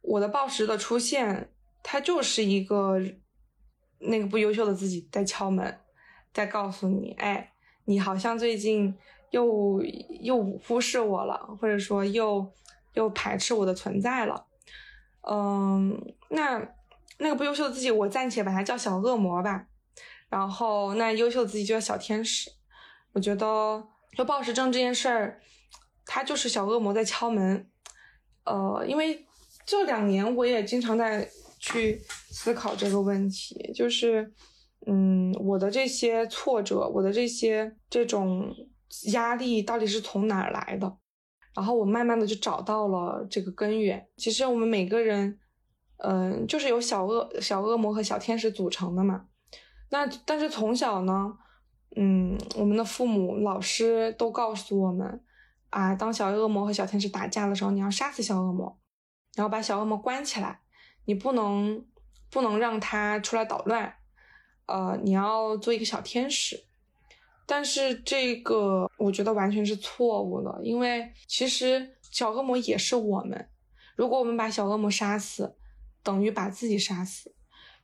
[0.00, 1.50] 我的暴食的出现，
[1.82, 3.00] 它就是一个
[3.98, 5.78] 那个不优秀的自己在敲门，
[6.32, 7.52] 在告诉你，哎，
[7.84, 8.94] 你好像最近
[9.30, 9.82] 又
[10.20, 12.46] 又忽视我了，或者说又
[12.94, 14.46] 又排斥我的存在了。
[15.22, 16.60] 嗯，那
[17.18, 19.66] 那个不优秀的自己，我暂且把它叫小恶魔吧。
[20.30, 22.50] 然后，那优秀自己就叫小天使。
[23.12, 23.84] 我觉得，
[24.16, 25.40] 就暴食症这件事儿，
[26.06, 27.68] 它就是小恶魔在敲门。
[28.44, 29.26] 呃，因为
[29.66, 31.28] 这两年我也经常在
[31.58, 32.00] 去
[32.30, 34.32] 思考这个问题，就是，
[34.86, 38.54] 嗯，我的这些挫折，我的这些这种
[39.12, 40.96] 压力到底是从哪儿来的？
[41.56, 44.06] 然后我慢慢的就找到了这个根源。
[44.16, 45.36] 其实我们每个人，
[45.98, 49.26] 嗯，就是由小恶小恶魔和小天使组成的嘛。
[49.90, 51.36] 那但是从小呢，
[51.96, 55.22] 嗯，我们的父母、老师都告诉我们，
[55.68, 58.78] 啊，当小恶魔和小天使打架的时候，你要杀死小恶魔，
[59.34, 60.60] 然后把小恶魔关起来，
[61.04, 61.84] 你不能
[62.30, 63.92] 不能让他出来捣乱，
[64.66, 66.64] 呃，你要做一个小天使。
[67.46, 73.48] 但是这个我觉得完全是错误的，因为其实小恶魔也是我们。
[73.96, 75.56] 如果我们把小恶魔杀死，
[76.04, 77.34] 等于把自己杀死。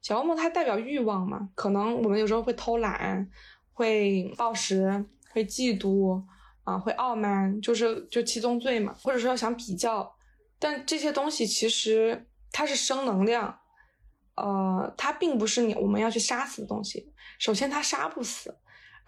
[0.02, 3.28] 小恶魔它代表欲望嘛，可能我们有时候会偷懒，
[3.72, 6.22] 会暴食，会嫉妒
[6.64, 10.14] 啊，会傲慢，就是就七宗罪嘛，或者说想比较。
[10.58, 13.58] 但这些东西其实它是生能量，
[14.36, 17.12] 呃，它并不是你我们要去杀死的东西。
[17.38, 18.56] 首先它杀不死。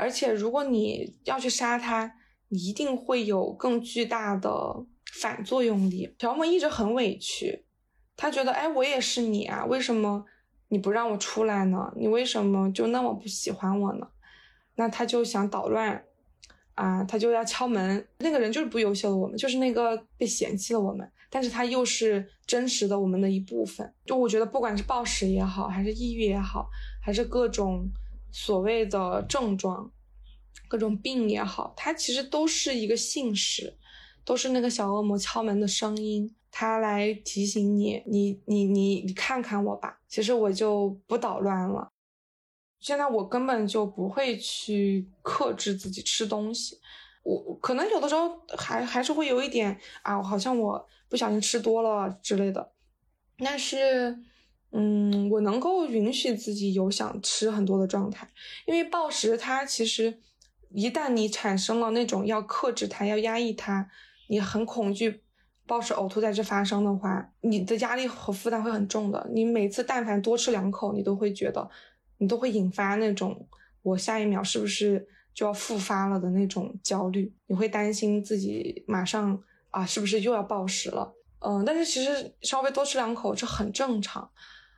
[0.00, 2.14] 而且，如果你要去杀它，
[2.50, 4.50] 你一定会有更巨大的
[5.20, 6.14] 反作用力。
[6.20, 7.66] 小恶魔一直很委屈，
[8.16, 10.24] 他觉得，哎，我也是你啊，为什么
[10.68, 11.92] 你不让我出来呢？
[11.96, 14.06] 你为什么就那么不喜欢我呢？
[14.76, 16.04] 那他就想捣乱，
[16.74, 18.06] 啊，他就要敲门。
[18.18, 23.92] 那个人就是不优秀的我们，就是那个被嫌弃的我们，但是他又是真实的我们的一部分。
[24.06, 26.68] 就我觉得，不管是暴食也好，还是抑郁也好，
[27.02, 27.90] 还是各种。
[28.30, 29.90] 所谓的症状，
[30.68, 33.74] 各种病也好，它其实都是一个信使，
[34.22, 40.00] 都是那个小恶魔敲门的声音，它来提醒你，你你你你看看我吧。
[40.08, 41.88] 其实我就不捣乱了。
[42.80, 46.78] 现在我根本就不会去克制自己吃东西，
[47.22, 52.72] 我可能有的时候还还是会有一点啊，好像我不小心吃多了之类的，
[53.38, 54.18] 但是。
[54.70, 58.28] 嗯，我能够允许自己有想吃很多的状态，
[58.66, 60.20] 因为暴食它其实
[60.68, 63.90] 一旦你产生了那种要克制它、要压抑它，
[64.28, 65.22] 你很恐惧
[65.68, 69.30] 暴食呕吐在这发生的话，你的压力和负担会很重的。
[69.32, 71.68] 你每次但凡多吃两口，你都会觉得，
[72.16, 73.46] 你都会引发那种
[73.82, 79.38] 我下一秒是不是就要复发了的那种焦虑，你会担心自己马上
[79.70, 81.14] 啊是不是又要暴食了？
[81.40, 84.28] 嗯，但是其实稍微多吃两口这很正常。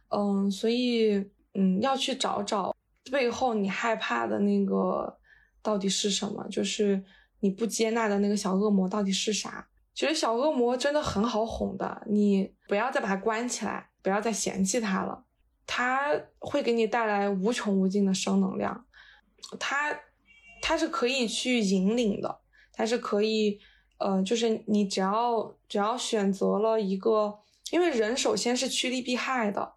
[0.08, 1.24] 嗯，所以
[1.54, 2.74] 嗯，要去找找
[3.10, 5.16] 背后你害怕的那个
[5.62, 7.02] 到底是什么，就是
[7.38, 9.68] 你不接纳的那个小恶魔到底是啥？
[10.00, 15.26] 其实小恶魔真的很好哄的，你不要再把它关起来，不要再嫌弃它了，
[15.66, 18.86] 它会给你带来无穷无尽的生能量，
[19.58, 19.94] 它
[20.62, 22.40] 它是可以去引领的，
[22.72, 23.60] 它是可以，
[23.98, 27.38] 呃，就是你只要只要选择了一个，
[27.70, 29.74] 因为人首先是趋利避害的。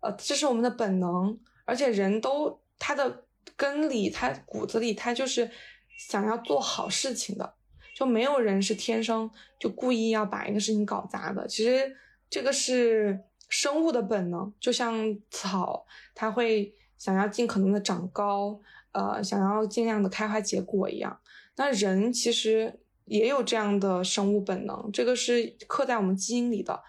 [0.00, 3.24] 呃，这是我们的本能，而且人都他的
[3.56, 5.50] 根里，他骨子里，他就是
[5.98, 7.55] 想要做好事情的，
[7.96, 11.48] 就没有人是天生就故意要把一个事情搞砸的。
[11.48, 11.96] 其实
[12.28, 13.18] 这个是
[13.48, 18.60] 生物的本能，就像草，它会想要尽可能的长高，
[18.92, 21.18] 呃，想要尽量的开花结果一样。
[21.56, 26.82] 那人其实也有这样的生物本能，这个是刻在我们基因里的。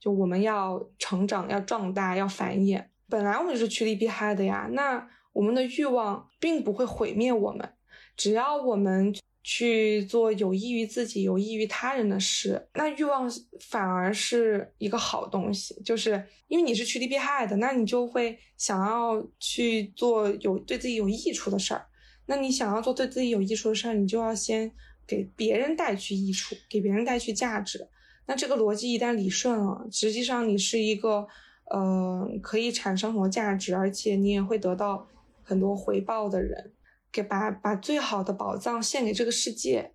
[0.00, 2.86] 就我们要成长，要壮大，要繁衍。
[3.10, 4.66] 本来我们就是趋利避害的呀。
[4.72, 7.74] 那我们的欲望并不会毁灭我们，
[8.16, 9.14] 只要我们
[9.44, 13.30] 去做有益于自己、有益于他人的事，那欲望
[13.60, 15.80] 反而是一个好东西。
[15.84, 21.86] 就是因为你是趋利避害的，那你就会想要去做有对自己有益处的事儿。
[22.26, 24.72] 那你想要做对自己有益处的事儿，你就要先
[25.06, 27.86] 给别人带去益处，给别人带去价值。
[28.26, 31.28] 那这个逻辑一旦理顺了，实际上你是一个，
[31.70, 35.06] 呃，可以产生很多价值，而且你也会得到
[35.42, 36.72] 很多回报的人，
[37.14, 39.94] 给把把最好的宝藏献给这个世界，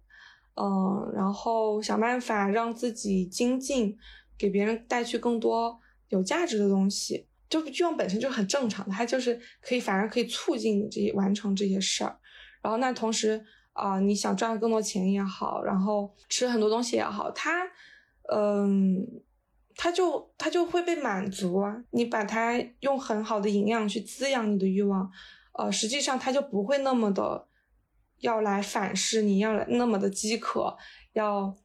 [0.55, 3.97] 嗯，然后想办法让自己精进，
[4.38, 7.28] 给别人带去更多有价值的东西。
[7.49, 12.17] 就欲望本身就很正常的，它就是可以反而可以促进你这些完成这些事儿。
[12.61, 13.43] 然后那同时
[13.74, 17.63] 啊，你想赚更多钱也好，然后吃很多东西也好，它，
[18.32, 19.05] 嗯，
[19.76, 21.84] 它就它就会被满足啊。
[21.91, 25.11] 你把它用很好的营养去滋养你的欲望，
[25.60, 27.47] 呃，实际上它就不会那么的
[28.20, 30.76] 要来反噬你，要来那么的饥渴，
[31.14, 31.55] 要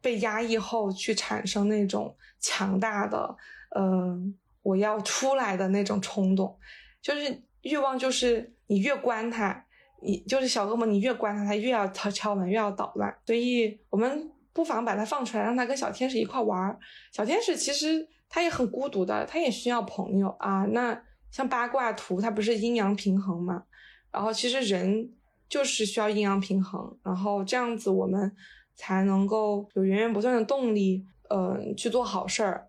[0.00, 3.36] 被压抑后去产生那种强大的，
[3.76, 6.58] 嗯，我要出来的那种冲动，
[7.00, 9.66] 就是欲望，就是你越关它。
[10.02, 13.14] 你就是小恶魔，你越关它，它越要敲敲门，越要捣乱。
[13.26, 16.74] 所以我们不妨把它放出来，让它跟小天使一块玩。
[17.12, 20.64] 小天使其实它也很孤独的，它也需要朋友啊。
[20.70, 20.98] 那
[21.30, 23.62] 像八卦图，它不是阴阳平衡嘛？
[24.10, 25.12] 然后其实人
[25.48, 28.34] 就是需要阴阳平衡，然后这样子我们
[28.74, 32.66] 才能够有源源不断的动力，嗯，去做好事儿。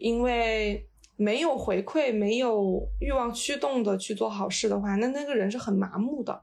[0.00, 0.86] 因为
[1.16, 6.42] 没有回馈、没有欲望驱动的去做好事的话，那那个人是很麻木的。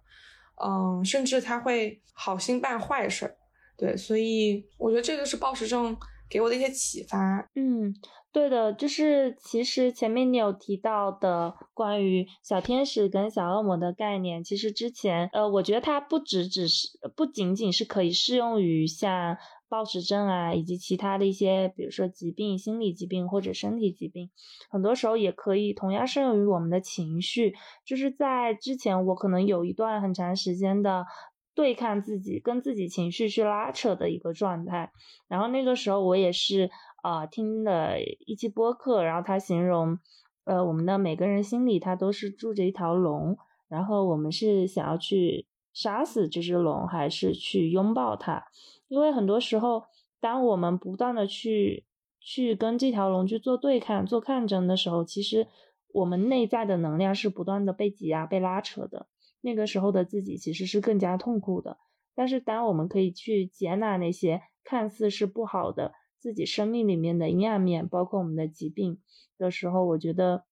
[0.63, 3.35] 嗯，甚至他会好心办坏事，
[3.75, 5.97] 对，所以我觉得这个是暴食症
[6.31, 7.49] 给我的一些启发。
[7.55, 7.93] 嗯，
[8.31, 19.37] 对的，就是其实前面你有提到的关于小天使跟小恶魔的概念，其实之前呃，我觉得它不只只是不仅仅是可以适用于像。
[19.71, 24.29] 暴食症啊，以及其他的一些，比如说疾病、心理疾病或者身体疾病，
[24.69, 27.53] 很多时候也可以同样适用于我们的情绪。
[27.85, 31.05] 就是在之前，我可能有一段很长时间的
[31.53, 34.91] 对抗自己、跟自己情绪去拉扯的一个状态。
[35.27, 36.69] 然后那个时候，我也是
[37.03, 39.97] 啊听了一期播客，然后他形容，
[40.45, 43.37] 呃，我们的每个人心里他都是住着一条龙，
[43.67, 48.43] 然后我们是想要去杀死这只龙，还是去拥抱它？
[48.87, 49.83] 因为很多时候，
[50.19, 51.85] 当我们不断的去
[52.19, 55.47] 去跟这条龙去做对抗、做抗争的时候，其实
[55.93, 59.07] 我们内在的能量是不断的被挤压、被拉扯的。
[59.41, 61.77] 那个时候的自己其实是更加痛苦的。
[62.15, 68.99] 但是，当我们可以去接纳那些看似是不好的自己生命里面的阴暗面，包括我们的疾病
[69.37, 70.45] 的时候，我觉得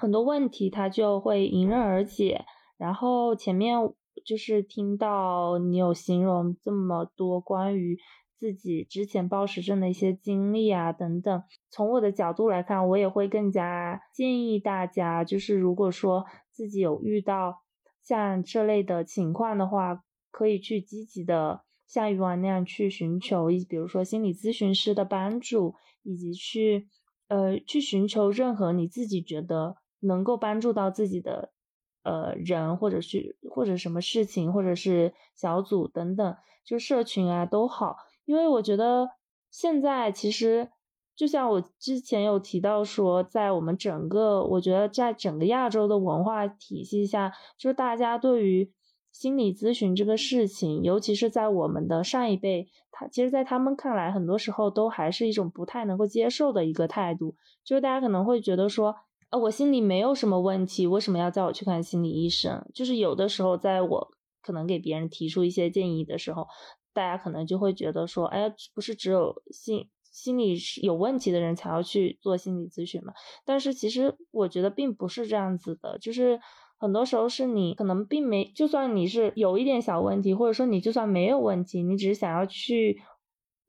[0.00, 2.44] 很多问题它就会迎刃而解。
[2.76, 3.94] 然后前面。
[4.24, 7.98] 就是听到你有形容这么多关于
[8.38, 17.62] 自己之前暴食症的一些经历啊等等，从我的角度来看，我也会更加建议大家，就是如果说自己有遇到
[18.06, 26.88] 像这类的情况的话，可以去积极的像鱼丸那样去寻求，一比如说心理咨询师的帮助，以及去
[27.28, 31.52] 呃去寻求任何你自己觉得能够帮助到自己的。
[32.08, 37.96] 呃，人或者是或者什么事情，或者是小组等等，就社群啊都好，
[38.26, 39.08] 因为我觉得
[39.50, 40.70] 现在其实
[41.16, 48.70] 就像我之前有提到说，在我们整个，我觉得在整个亚洲的文化体系下，就是大家对于
[49.10, 58.94] 心理咨询这个事情，尤其是在我们的上一辈，他其实，在他们看来，很多时候都还是一种不太能够接受的一个态度，就是大家可能会觉得说。
[59.28, 62.64] 呃，我心里没有什么问题，为什么要叫我去看心理医生？
[62.72, 66.46] 就是有的时候，在我可能给别人提出一些建议的时候，
[66.94, 73.12] 大家可能就会觉得说，哎，不是只有心心理是有问题的人才要去做心理咨询嘛？
[73.44, 76.40] 但是其实我觉得并不是这样子的，就是
[76.78, 83.02] 很多时候是你可能并没，就算你是有一点小问题，或者说你就算没有问题，你只是想要去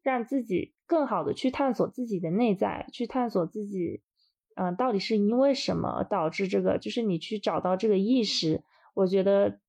[0.01, 4.01] 让自己更好的去探索自己的内在，去探索自己。
[4.55, 6.79] 嗯，到底是因为什么导致这个？
[6.79, 8.63] 就是你去找到这个意识，
[8.95, 9.59] 我觉得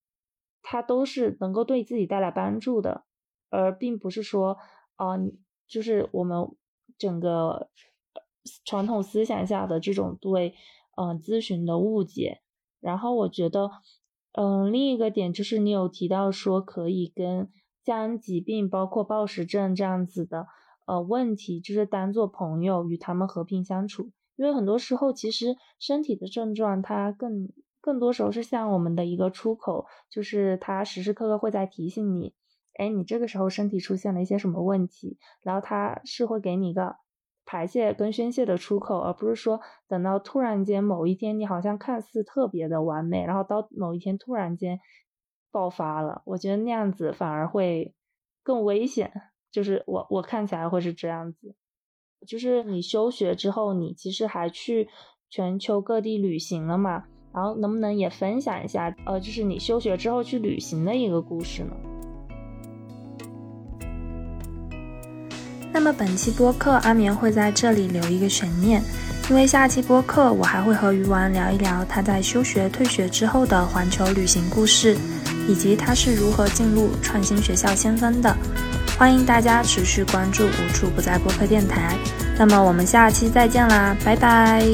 [0.62, 3.04] 它都是能够对自己带来帮助的，
[3.50, 4.56] 而并不是说，
[4.94, 5.18] 啊，
[5.66, 6.48] 就是我们
[6.98, 7.68] 整个
[8.64, 10.54] 传统思想下的这种对，
[10.96, 12.40] 嗯，咨询的误解。
[12.80, 13.70] 然后我觉得，
[14.32, 17.48] 嗯，另一个点就是你有提到说可以跟
[17.82, 20.46] 将疾病，包括暴食症这样子的，
[20.86, 24.10] 呃，问题，就是当做朋友，与他们和平相处。
[24.36, 27.48] 因为很多时候，其实身体的症状，它更
[27.80, 32.32] 更多时候是像我们的一个出口，就是它时时刻刻会在提醒你，
[32.78, 36.96] 哎，你这个时候身体出现了一些什么问题，然后它是会给你一个
[37.44, 44.80] 排泄跟宣泄的出口，而不是说等到突然间某一天你好像看似特别的完美，然后到某一天突然间
[45.50, 47.94] 爆发了，我觉得那样子反而会
[48.42, 49.12] 更危险，
[49.50, 51.54] 就是我我看起来会是这样子。
[52.26, 54.88] 就是你休学之后，你其实还去
[55.30, 57.04] 全球各地旅行了嘛？
[57.32, 61.76] 然后能不能也分享一下，呃，就是你休学之后去旅行的一个故事呢？
[65.78, 68.82] 那么本期播客，阿棉会在这里留一个悬念，
[69.30, 74.96] 因为下期播客我还会和鱼丸聊一聊他在休学、退学之后的环球旅行故事，
[75.46, 78.36] 以及他是如何进入创新学校先锋的。
[78.98, 81.96] 欢迎大家持续关注无处不在播客电台。
[82.36, 84.66] 那么我们下期再见啦，拜拜。